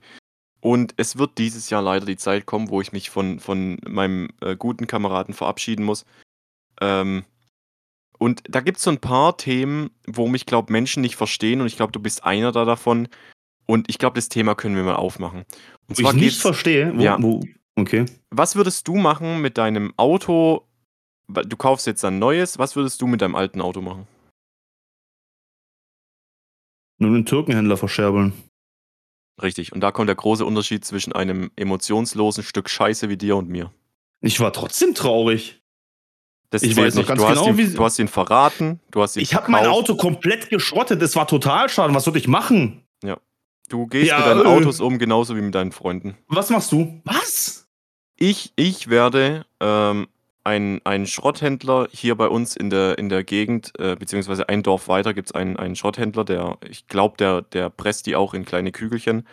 [0.61, 4.29] Und es wird dieses Jahr leider die Zeit kommen, wo ich mich von, von meinem
[4.41, 6.05] äh, guten Kameraden verabschieden muss.
[6.81, 7.25] Ähm,
[8.17, 11.61] und da gibt es so ein paar Themen, wo mich, glaube Menschen nicht verstehen.
[11.61, 13.07] Und ich glaube, du bist einer da davon.
[13.65, 15.45] Und ich glaube, das Thema können wir mal aufmachen.
[15.87, 16.93] Und Wo ich nicht verstehe.
[16.95, 17.17] Wo, Ja.
[17.21, 17.41] wo,
[17.75, 18.05] okay.
[18.29, 20.67] was würdest du machen mit deinem Auto?
[21.27, 22.57] Du kaufst jetzt ein neues.
[22.57, 24.07] Was würdest du mit deinem alten Auto machen?
[26.97, 28.33] Nur einen Türkenhändler verscherbeln.
[29.41, 29.71] Richtig.
[29.73, 33.71] Und da kommt der große Unterschied zwischen einem emotionslosen Stück Scheiße wie dir und mir.
[34.21, 35.61] Ich war trotzdem traurig.
[36.49, 37.07] Das Ich weiß noch nicht.
[37.09, 38.79] ganz du, hast genau, ihn, wie- du hast ihn verraten.
[38.89, 39.67] Du hast ihn Ich habe mein.
[39.67, 41.01] Auto komplett geschrottet.
[41.01, 41.93] Es war total schade.
[41.93, 42.83] Was sollte ich machen?
[43.69, 44.47] Du gehst Ja, mit deinen äh.
[44.47, 46.17] Autos um, genauso wie mit deinen Freunden.
[46.29, 47.01] Was machst du?
[47.03, 47.67] Was?
[48.15, 50.07] Ich, ich werde ähm,
[50.47, 54.87] ein, ein Schrotthändler hier bei uns in der, in der Gegend, äh, beziehungsweise ein Dorf
[54.87, 58.45] weiter gibt es einen, einen Schrotthändler, der, ich glaube, der, der presst die auch in
[58.45, 59.27] kleine Kügelchen.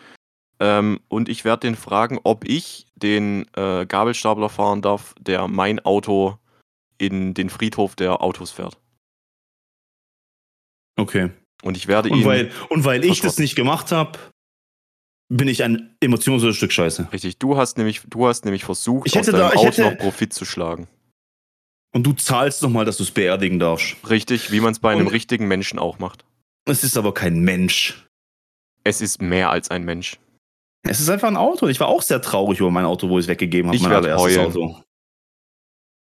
[0.61, 5.81] Ähm, und ich werde den fragen, ob ich den äh, Gabelstapler fahren darf, der mein
[5.81, 6.37] Auto
[6.99, 8.79] in den Friedhof der Autos fährt.
[10.97, 11.31] Okay.
[11.63, 12.25] Und ich werde Und ihn.
[12.25, 14.19] weil, und weil ich das nicht gemacht habe,
[15.29, 17.09] bin ich ein emotionsloses Stück Scheiße.
[17.13, 19.83] Richtig, du hast nämlich, du hast nämlich versucht, Ich hätte aus deinem da- Auto hätte-
[19.83, 20.87] noch Profit zu schlagen.
[21.95, 23.97] Und du zahlst nochmal, dass du es beerdigen darfst.
[24.11, 26.25] Richtig, wie man es bei einem Und- richtigen Menschen auch macht.
[26.67, 28.07] Es ist aber kein Mensch.
[28.83, 30.19] Es ist mehr als ein Mensch.
[30.83, 31.69] Es ist einfach ein Auto.
[31.69, 33.77] Ich war auch sehr traurig über mein Auto, wo ich es weggegeben habe.
[33.77, 34.47] Ich mein allererstes heulen.
[34.51, 34.65] Auto.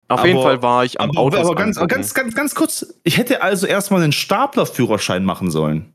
[0.09, 1.38] Auf Aber- jeden Fall war ich am Aber, Auto.
[1.38, 2.93] aber ganz, ganz, ganz, ganz kurz.
[3.03, 5.93] Ich hätte also erstmal einen Staplerführerschein machen sollen.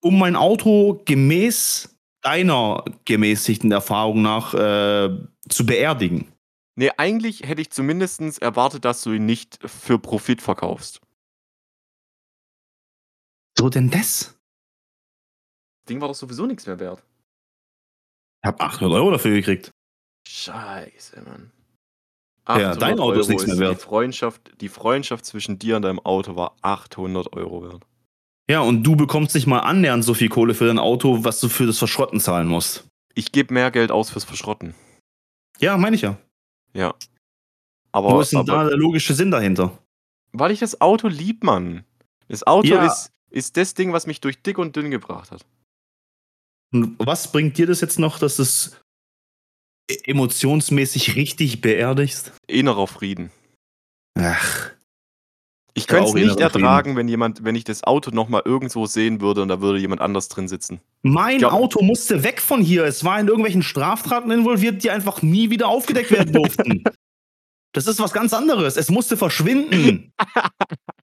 [0.00, 5.10] Um mein Auto gemäß deiner gemäßigten Erfahrung nach äh,
[5.48, 6.31] zu beerdigen.
[6.74, 11.00] Nee, eigentlich hätte ich zumindest erwartet, dass du ihn nicht für Profit verkaufst.
[13.58, 14.38] So denn das?
[15.80, 17.04] Das Ding war doch sowieso nichts mehr wert.
[18.42, 19.70] Ich habe 800 Euro dafür gekriegt.
[20.26, 21.52] Scheiße, Mann.
[22.48, 23.78] Ja, dein 800 Auto ist Euro nichts mehr wert.
[23.78, 27.86] Die Freundschaft, die Freundschaft zwischen dir und deinem Auto war 800 Euro wert.
[28.50, 31.48] Ja, und du bekommst nicht mal annähernd so viel Kohle für dein Auto, was du
[31.48, 32.88] für das Verschrotten zahlen musst.
[33.14, 34.74] Ich gebe mehr Geld aus fürs Verschrotten.
[35.58, 36.18] Ja, meine ich ja.
[36.74, 36.94] Ja.
[37.92, 39.78] Aber, Wo ist denn da aber der logische Sinn dahinter?
[40.34, 41.84] weil ich das Auto lieb, Mann.
[42.28, 42.86] Das Auto Ja.
[42.86, 45.44] ist, ist das Ding, was mich durch dick und dünn gebracht hat.
[46.72, 48.80] Und was bringt dir das jetzt noch, dass du es
[50.04, 52.32] emotionsmäßig richtig beerdigst?
[52.46, 53.30] Innerer Frieden.
[54.18, 54.70] Ach,
[55.74, 56.64] Ich könnte es nicht innerer Frieden.
[56.64, 60.00] ertragen, wenn jemand, wenn ich das Auto nochmal irgendwo sehen würde und da würde jemand
[60.00, 60.80] anders drin sitzen.
[61.02, 61.50] mein Ja.
[61.50, 62.84] Auto musste weg von hier.
[62.84, 66.84] Es war in irgendwelchen Straftaten involviert, die einfach nie wieder aufgedeckt werden durften.
[67.72, 68.76] das ist was ganz anderes.
[68.76, 70.12] Es musste verschwinden.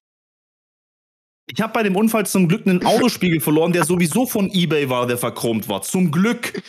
[1.51, 5.07] Ich habe bei dem Unfall zum Glück einen Autospiegel verloren, der sowieso von eBay war,
[5.07, 5.81] der verchromt war.
[5.81, 6.61] Zum Glück.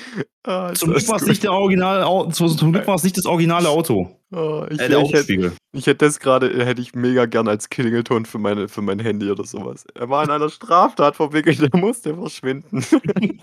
[0.45, 3.68] Ah, Zum Glück war es nicht der originale zum Glück war es nicht das originale
[3.68, 4.16] Auto.
[4.33, 7.68] Oh, ich, Äh, der ich, hätte, ich hätte das gerade, hätte ich mega gern als
[7.68, 9.85] Klingelton für, meine, für mein Handy oder sowas.
[9.95, 12.85] Er war in einer Straftat verwickelt, er musste verschwinden.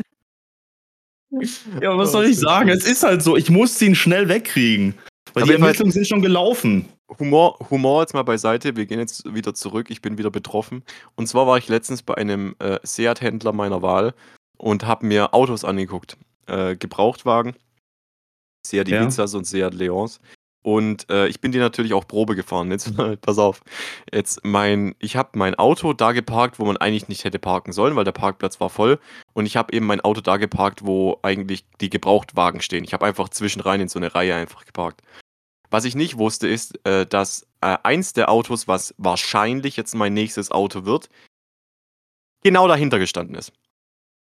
[1.82, 2.70] Ja, was soll ich sagen?
[2.70, 4.94] Es ist halt so, ich musste ihn schnell wegkriegen.
[5.34, 6.86] Weil Auf die Ermittlungen sind schon gelaufen.
[7.20, 10.84] Humor, Humor jetzt mal beiseite, wir gehen jetzt wieder zurück, ich bin wieder betroffen.
[11.16, 14.14] Und zwar war ich letztens bei einem äh, Seat-Händler meiner Wahl
[14.58, 16.18] und habe mir Autos angeguckt.
[16.47, 17.55] Äh, Gebrauchtwagen,
[18.66, 19.01] Seat Ja.
[19.01, 20.20] Ibizas und Seat Leons.
[20.64, 22.72] Und äh, ich bin die natürlich auch Probe gefahren.
[22.72, 23.64] Jetzt, pass auf.
[24.12, 27.95] Jetzt mein, ich habe mein Auto da geparkt, wo man eigentlich nicht hätte parken sollen,
[27.95, 28.99] weil der Parkplatz war voll.
[29.34, 32.84] Und ich habe eben mein Auto da geparkt, wo eigentlich die Gebrauchtwagen stehen.
[32.84, 35.01] Ich habe einfach zwischenrein in so eine Reihe einfach geparkt.
[35.70, 40.13] Was ich nicht wusste, ist, äh, dass äh, eins der Autos, was wahrscheinlich jetzt mein
[40.13, 41.09] nächstes Auto wird,
[42.43, 43.51] genau dahinter gestanden ist.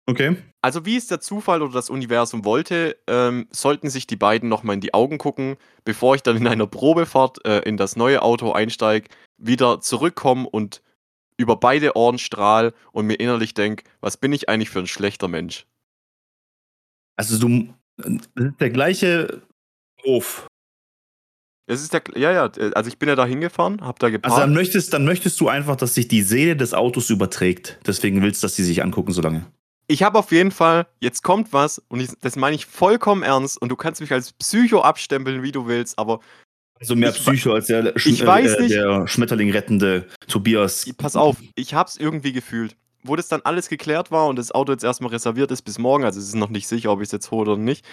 [0.08, 0.36] Okay.
[0.62, 4.74] Also wie es der Zufall oder das Universum wollte, ähm, sollten sich die beiden nochmal
[4.74, 8.52] in die Augen gucken, bevor ich dann in einer Probefahrt äh, in das neue Auto
[8.52, 10.80] einsteige, wieder zurückkomme und
[11.36, 15.28] über beide Ohren strahl und mir innerlich denke, was bin ich eigentlich für ein schlechter
[15.28, 15.66] Mensch?
[17.16, 19.42] Also du, das ist der gleiche
[20.04, 20.46] Hof.
[21.66, 24.32] Es ist der, ja, ja, also ich bin ja da hingefahren, hab da geparkt.
[24.32, 27.78] Also dann möchtest, dann möchtest du einfach, dass sich die Seele des Autos überträgt.
[27.86, 29.46] Deswegen willst du, dass sie sich angucken so lange.
[29.88, 33.60] ich habe auf jeden Fall, jetzt kommt was und ich, das meine ich vollkommen ernst
[33.60, 36.20] und du kannst mich als Psycho abstempeln, wie du willst, aber
[36.78, 40.86] Also mehr Ich Psycho als der, Sch ich weiß äh, nicht- der Schmetterling rettende Tobias.
[40.96, 42.76] pass auf, ich habe es irgendwie gefühlt.
[43.02, 46.04] Wo das dann alles geklärt war und das Auto jetzt erstmal reserviert ist bis morgen,
[46.04, 47.84] also es ist noch nicht sicher, ob ich es jetzt hole oder nicht,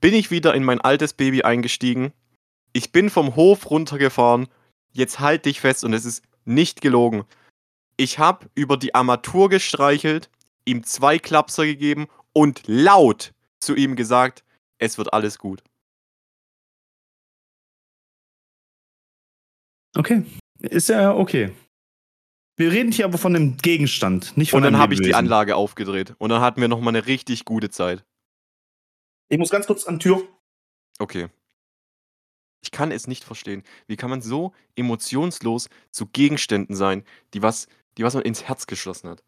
[0.00, 2.12] bin ich wieder in mein altes Baby eingestiegen.
[2.72, 4.48] Ich bin vom Hof runtergefahren.
[4.92, 7.24] Jetzt halt dich fest und es ist nicht gelogen.
[7.96, 10.30] Ich habe über die Armatur gestreichelt,
[10.64, 14.44] ihm zwei Klapser gegeben und laut, zu ihm gesagt,
[14.78, 15.62] es wird alles gut.
[19.94, 20.24] Okay.
[20.60, 21.52] Ist ja okay.
[22.56, 25.14] Wir reden hier aber von dem Gegenstand, nicht von Und dann habe ich die.
[25.14, 26.14] Anlage aufgedreht.
[26.18, 28.04] Und dann hatten wir nochmal eine richtig gute Zeit.
[29.28, 30.28] Ich muss ganz kurz an die Tür.
[30.98, 31.28] Okay.
[32.62, 33.62] Ich kann es nicht verstehen.
[33.86, 37.04] Wie kann man so emotionslos zu Gegenständen sein,
[37.34, 37.66] die was,
[37.98, 39.22] die was man ins Herz geschlossen hat?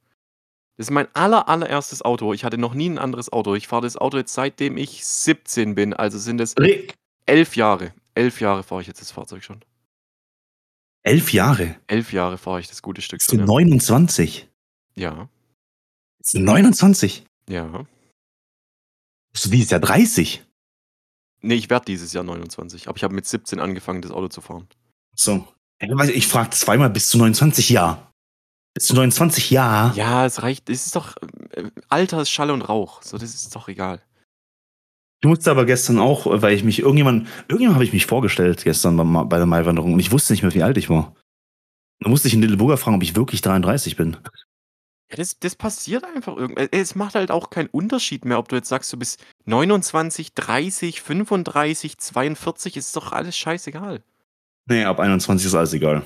[0.76, 2.32] Das ist mein aller, allererstes Auto.
[2.32, 3.55] Ich hatte noch nie ein anderes Auto.
[3.55, 5.95] Ich fahre das Auto jetzt seitdem ich 17 bin.
[5.95, 6.95] Also sind es Rick.
[7.26, 7.93] elf Jahre.
[8.14, 9.64] Elf Jahre fahre ich jetzt das Fahrzeug schon.
[11.03, 11.76] Elf Jahre.
[11.87, 13.39] Elf Jahre fahre ich das gute Stück Bist schon.
[13.39, 13.47] du Ja.
[13.47, 14.49] 29?
[14.97, 15.28] ja.
[16.18, 17.24] Bist du 29?
[17.49, 17.85] Ja.
[19.32, 20.43] Bist du dieses Jahr 30?
[21.45, 22.88] Nee, ich werde dieses Jahr 29.
[22.88, 24.66] Aber ich habe mit 17 angefangen, das Auto zu fahren.
[25.14, 25.47] So.
[25.78, 27.68] Ich, frage zweimal, bist du 29?
[27.68, 28.11] Ja.
[28.72, 29.51] Bist du 29?
[29.51, 29.92] Ja.
[29.95, 30.70] Ja, es reicht.
[30.70, 31.16] Es ist doch.
[31.51, 33.03] Äh, Alter ist Schall und Rauch.
[33.03, 34.01] So, das ist doch egal.
[35.20, 38.97] Ich musste aber gestern auch, weil ich mich irgendjemand, irgendjemand habe ich mich vorgestellt gestern
[38.97, 41.14] bei, bei der Maiwanderung und ich wusste nicht mehr, wie alt ich war.
[42.01, 44.16] Da musste ich in Lilleburger fragen, ob ich wirklich 33 bin.
[45.11, 46.66] Ja, das, das passiert einfach irgendwie.
[46.72, 51.02] Es macht halt auch keinen Unterschied mehr, ob du jetzt sagst, du bist 29, 30,
[51.02, 54.02] 35, 42, ist doch alles scheißegal.
[54.66, 56.05] Nee, ab 21 ist alles egal.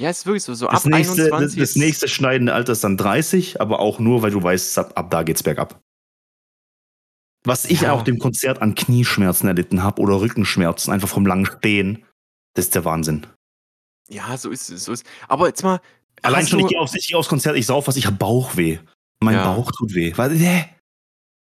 [0.00, 0.54] Ja, ist wirklich so.
[0.54, 3.78] so Das ab nächste, das, 21 das ist- nächste schneidende Alter ist dann 30, aber
[3.78, 5.80] auch nur, weil du weißt, ab, ab da geht's bergab.
[7.44, 7.92] Was ich Ja.
[7.92, 12.04] auch dem Konzert an Knieschmerzen erlitten habe oder Rückenschmerzen, einfach vom langen Stehen,
[12.54, 13.26] das ist der Wahnsinn.
[14.08, 14.84] Ja, so ist es.
[14.84, 15.04] So ist.
[15.28, 15.80] Aber jetzt mal.
[16.24, 18.78] Allein schon, ich gehe aufs, geh aufs Konzert, ich sauf was, ich habe Bauchweh.
[19.20, 19.54] Mein Ja.
[19.54, 20.12] Bauch tut weh.
[20.16, 20.64] Weil, äh,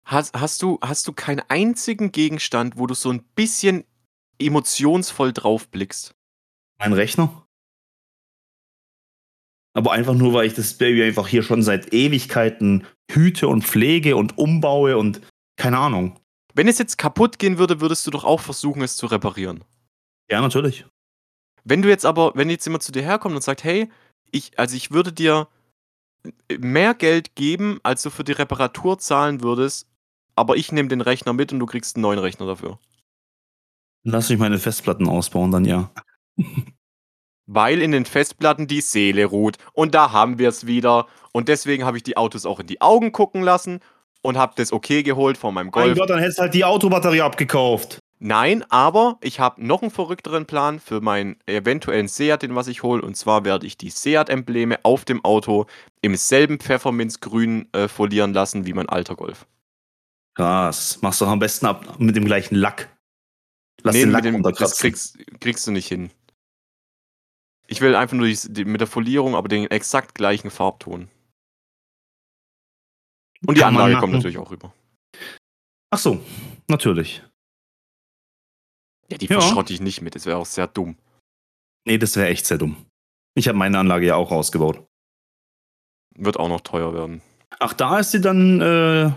[0.05, 3.85] hast, hast, du, hast du keinen einzigen Gegenstand, wo du so ein bisschen
[4.39, 6.15] emotionsvoll drauf blickst?
[6.79, 7.45] mein Rechner.
[9.75, 14.17] Aber einfach nur, weil ich das Baby einfach hier schon seit Ewigkeiten hüte und pflege
[14.17, 15.21] und umbaue und
[15.57, 16.19] keine Ahnung.
[16.55, 19.65] Wenn es jetzt kaputt gehen würde, würdest du doch auch versuchen, es zu reparieren.
[20.31, 20.87] Ja, natürlich.
[21.65, 23.91] Wenn du jetzt aber, wenn jetzt jemand zu dir herkommt und sagt, hey,
[24.31, 25.49] ich, also ich würde dir
[26.59, 29.87] mehr Geld geben, als du für die Reparatur zahlen würdest,
[30.35, 32.79] aber ich nehme den Rechner mit und du kriegst einen neuen Rechner dafür.
[34.05, 35.91] Lass mich meine Festplatten ausbauen, dann ja.
[37.47, 39.57] Weil in den Festplatten die Seele ruht.
[39.73, 41.07] Und da haben wir es wieder.
[41.33, 43.81] Und deswegen habe ich die Autos auch in die Augen gucken lassen
[44.23, 45.99] und habe das okay geholt von meinem Mein Golf.
[45.99, 47.99] Gott, dann hättest du halt die Autobatterie abgekauft.
[48.21, 52.83] Nein, aber ich habe noch einen verrückteren Plan für meinen eventuellen Seat, den was ich
[52.83, 53.01] hole.
[53.01, 55.67] Und zwar werde ich die Seat-Embleme auf dem Auto
[56.03, 59.47] im selben Pfefferminzgrün äh, folieren lassen wie mein alter Golf.
[60.35, 61.01] Krass.
[61.01, 62.89] Machst du am besten ab mit dem gleichen Lack.
[63.83, 66.11] Lass Nee, den Lack dem, das kriegst, kriegst du nicht hin.
[67.69, 71.09] Ich will einfach nur die, die, mit der Folierung, aber den exakt gleichen Farbton.
[73.47, 74.73] Und die Kann Anlage kommt natürlich auch rüber.
[75.91, 76.21] Ach so,
[76.67, 77.23] natürlich.
[79.11, 79.41] Ja, die Ja.
[79.41, 80.97] verschrotte ich nicht mit, das wäre auch sehr dumm.
[81.87, 82.77] Nee, das wäre echt sehr dumm.
[83.35, 84.85] Ich habe meine Anlage ja auch ausgebaut.
[86.17, 87.23] Wird auch noch teuer werden.
[87.61, 89.13] Ach, da ist sie dann äh,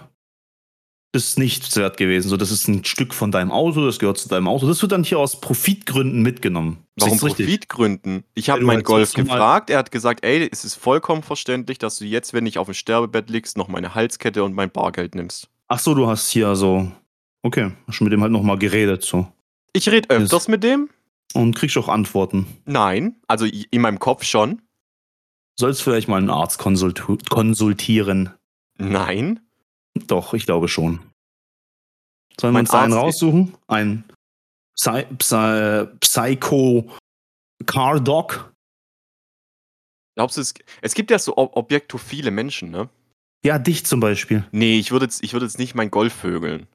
[1.14, 2.30] ist nichts wert gewesen.
[2.30, 4.68] So, das ist ein Stück von deinem Auto, das gehört zu deinem Auto.
[4.68, 6.86] Das wird dann hier aus Profitgründen mitgenommen.
[6.98, 7.18] Warum?
[7.18, 8.24] Profitgründen?
[8.34, 11.98] Ich habe du meinen Golf gefragt, er hat gesagt, ey, es ist vollkommen verständlich, dass
[11.98, 15.50] du jetzt, wenn ich auf dem Sterbebett liegst, noch meine Halskette und mein Bargeld nimmst.
[15.68, 16.92] Ach so, du hast hier so.
[17.44, 19.28] Okay, hast schon mit dem halt nochmal geredet so.
[19.74, 20.90] Ich rede öfters mit dem?
[21.34, 22.46] Und kriegst auch Antworten.
[22.66, 24.62] Nein, also in meinem Kopf schon.
[25.58, 28.34] Sollst vielleicht mal einen Arzt konsultieren.
[28.78, 29.40] Nein.
[30.08, 31.00] Doch, ich glaube schon.
[32.40, 33.56] Sollen wir uns einen raussuchen?
[33.68, 34.04] Ein
[34.76, 36.90] Psy Psy Psycho
[37.66, 38.54] Car Doc?
[40.16, 42.90] Glaubst du, es, es gibt ja so ob objektophile Menschen, ne?
[43.44, 44.46] Ja, dich zum Beispiel.
[44.52, 46.68] Nee, ich würde jetzt, ich würd jetzt nicht mein Golf vögeln.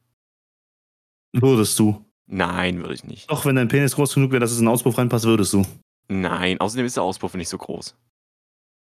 [1.33, 2.05] Würdest du.
[2.27, 3.31] Nein, würde ich nicht.
[3.31, 5.65] Doch, wenn dein Penis groß genug wäre, dass es in den Auspuff reinpasst, würdest du.
[6.09, 7.97] Nein, außerdem ist der Auspuff nicht so groß.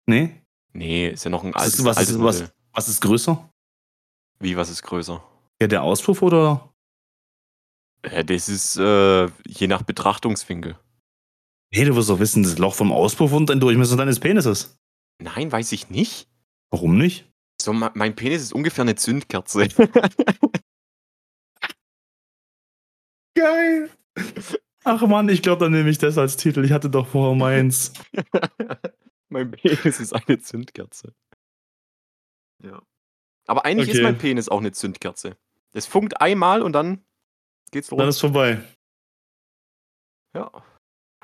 [0.06, 0.40] Nee?
[0.72, 3.48] Nee, ist ja noch ein Was altes, ist, was, ist, was, was ist größer?
[4.40, 5.22] Wie, was ist größer?
[5.60, 6.72] Ja, der Auspuff oder?
[8.02, 10.78] Äh, das ist äh, je nach Betrachtungswinkel.
[11.72, 14.76] Nee, du wirst doch wissen, das Loch vom Auspuff und ein Durchmesser deines Penises.
[15.22, 16.28] Nein, weiß ich nicht.
[16.70, 17.30] Warum nicht?
[17.60, 19.68] So, mein Penis ist ungefähr eine Zündkerze.
[23.34, 23.90] Geil.
[24.84, 26.64] Ach man, ich glaube, dann nehme ich das als Titel.
[26.64, 27.92] Ich hatte doch vorher meins.
[29.28, 31.14] mein Penis ist eine Zündkerze.
[32.62, 32.82] Ja.
[33.46, 34.02] Aber eigentlich ist Okay.
[34.04, 35.36] mein Penis auch eine Zündkerze.
[35.72, 37.04] Es funkt einmal und dann
[37.72, 38.16] geht's Dann los.
[38.16, 38.62] ist vorbei.
[40.34, 40.50] Ja.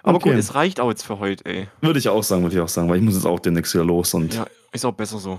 [0.03, 0.31] Aber Okay.
[0.31, 1.69] gut, es reicht auch jetzt für heute, ey.
[1.83, 3.85] Würde ich auch sagen, würde ich auch sagen, weil ich muss jetzt auch demnächst wieder
[3.85, 5.39] los und Ja, ist auch besser so.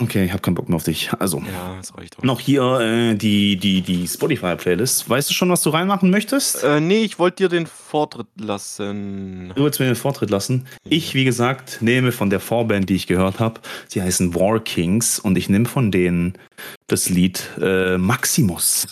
[0.00, 1.12] Okay, ich habe keinen Bock mehr auf dich.
[1.18, 2.22] Also, Ja, das reicht doch.
[2.22, 5.08] noch hier äh, die, die, die Spotify-Playlist.
[5.08, 6.64] Weißt du schon, was du reinmachen möchtest?
[6.64, 9.52] Äh, nee, ich wollte dir den Vortritt lassen.
[9.54, 10.66] Du willst mir den Vortritt lassen.
[10.88, 13.60] Ich, wie gesagt, nehme von der Vorband, die ich gehört habe,
[13.92, 16.38] die heißen War Kings und ich nehme von denen
[16.86, 18.86] das Lied äh, Maximus.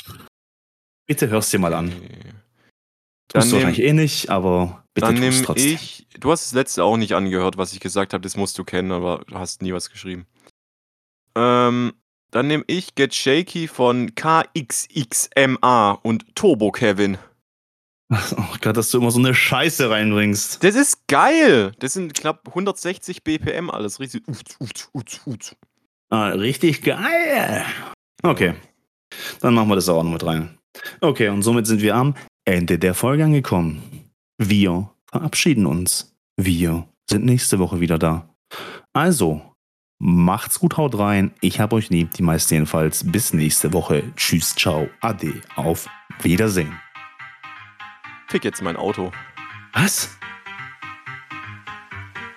[1.07, 1.89] Bitte hörst dir mal an.
[1.97, 2.09] Okay.
[3.29, 5.75] Tust Dann du nehm- wahrscheinlich eh nicht, aber bitte Dann tust nehme trotzdem.
[5.75, 6.07] ich.
[6.21, 8.21] Du hast das letzte auch nicht angehört, was ich gesagt habe.
[8.23, 10.27] Das musst du kennen, aber du hast nie was geschrieben.
[11.35, 11.93] Ähm,
[12.31, 17.19] dann nehme ich Get Shaky von KXXMA und Turbo Kevin.
[18.37, 20.65] Oh Gott, dass du immer so eine Scheiße reinbringst.
[20.65, 21.71] Das ist geil!
[21.79, 24.01] Das sind knapp 160 BPM alles.
[24.01, 24.27] Richtig.
[24.27, 25.57] Ut, ut, ut, ut.
[26.11, 27.65] Ah, richtig geil.
[28.25, 28.55] Okay,
[29.41, 30.59] dann machen wir das auch noch mit rein.
[31.01, 32.15] Okay, und somit sind wir am
[32.45, 34.11] Ende der Folge angekommen.
[34.39, 36.17] Wir verabschieden uns.
[36.37, 38.29] Wir sind nächste Woche wieder da.
[38.93, 39.50] Also,
[40.01, 41.33] macht's gut, haut rein.
[41.41, 43.05] Ich hab euch lieb, die meisten jedenfalls.
[43.11, 44.03] Bis nächste Woche.
[44.17, 45.89] Tschüss, ciao, ade, auf
[46.23, 46.73] Wiedersehen.
[48.29, 49.13] Fick jetzt mein Auto.
[49.73, 50.17] Was?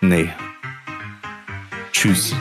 [0.01, 0.29] Nee.
[1.91, 2.35] Tschüss.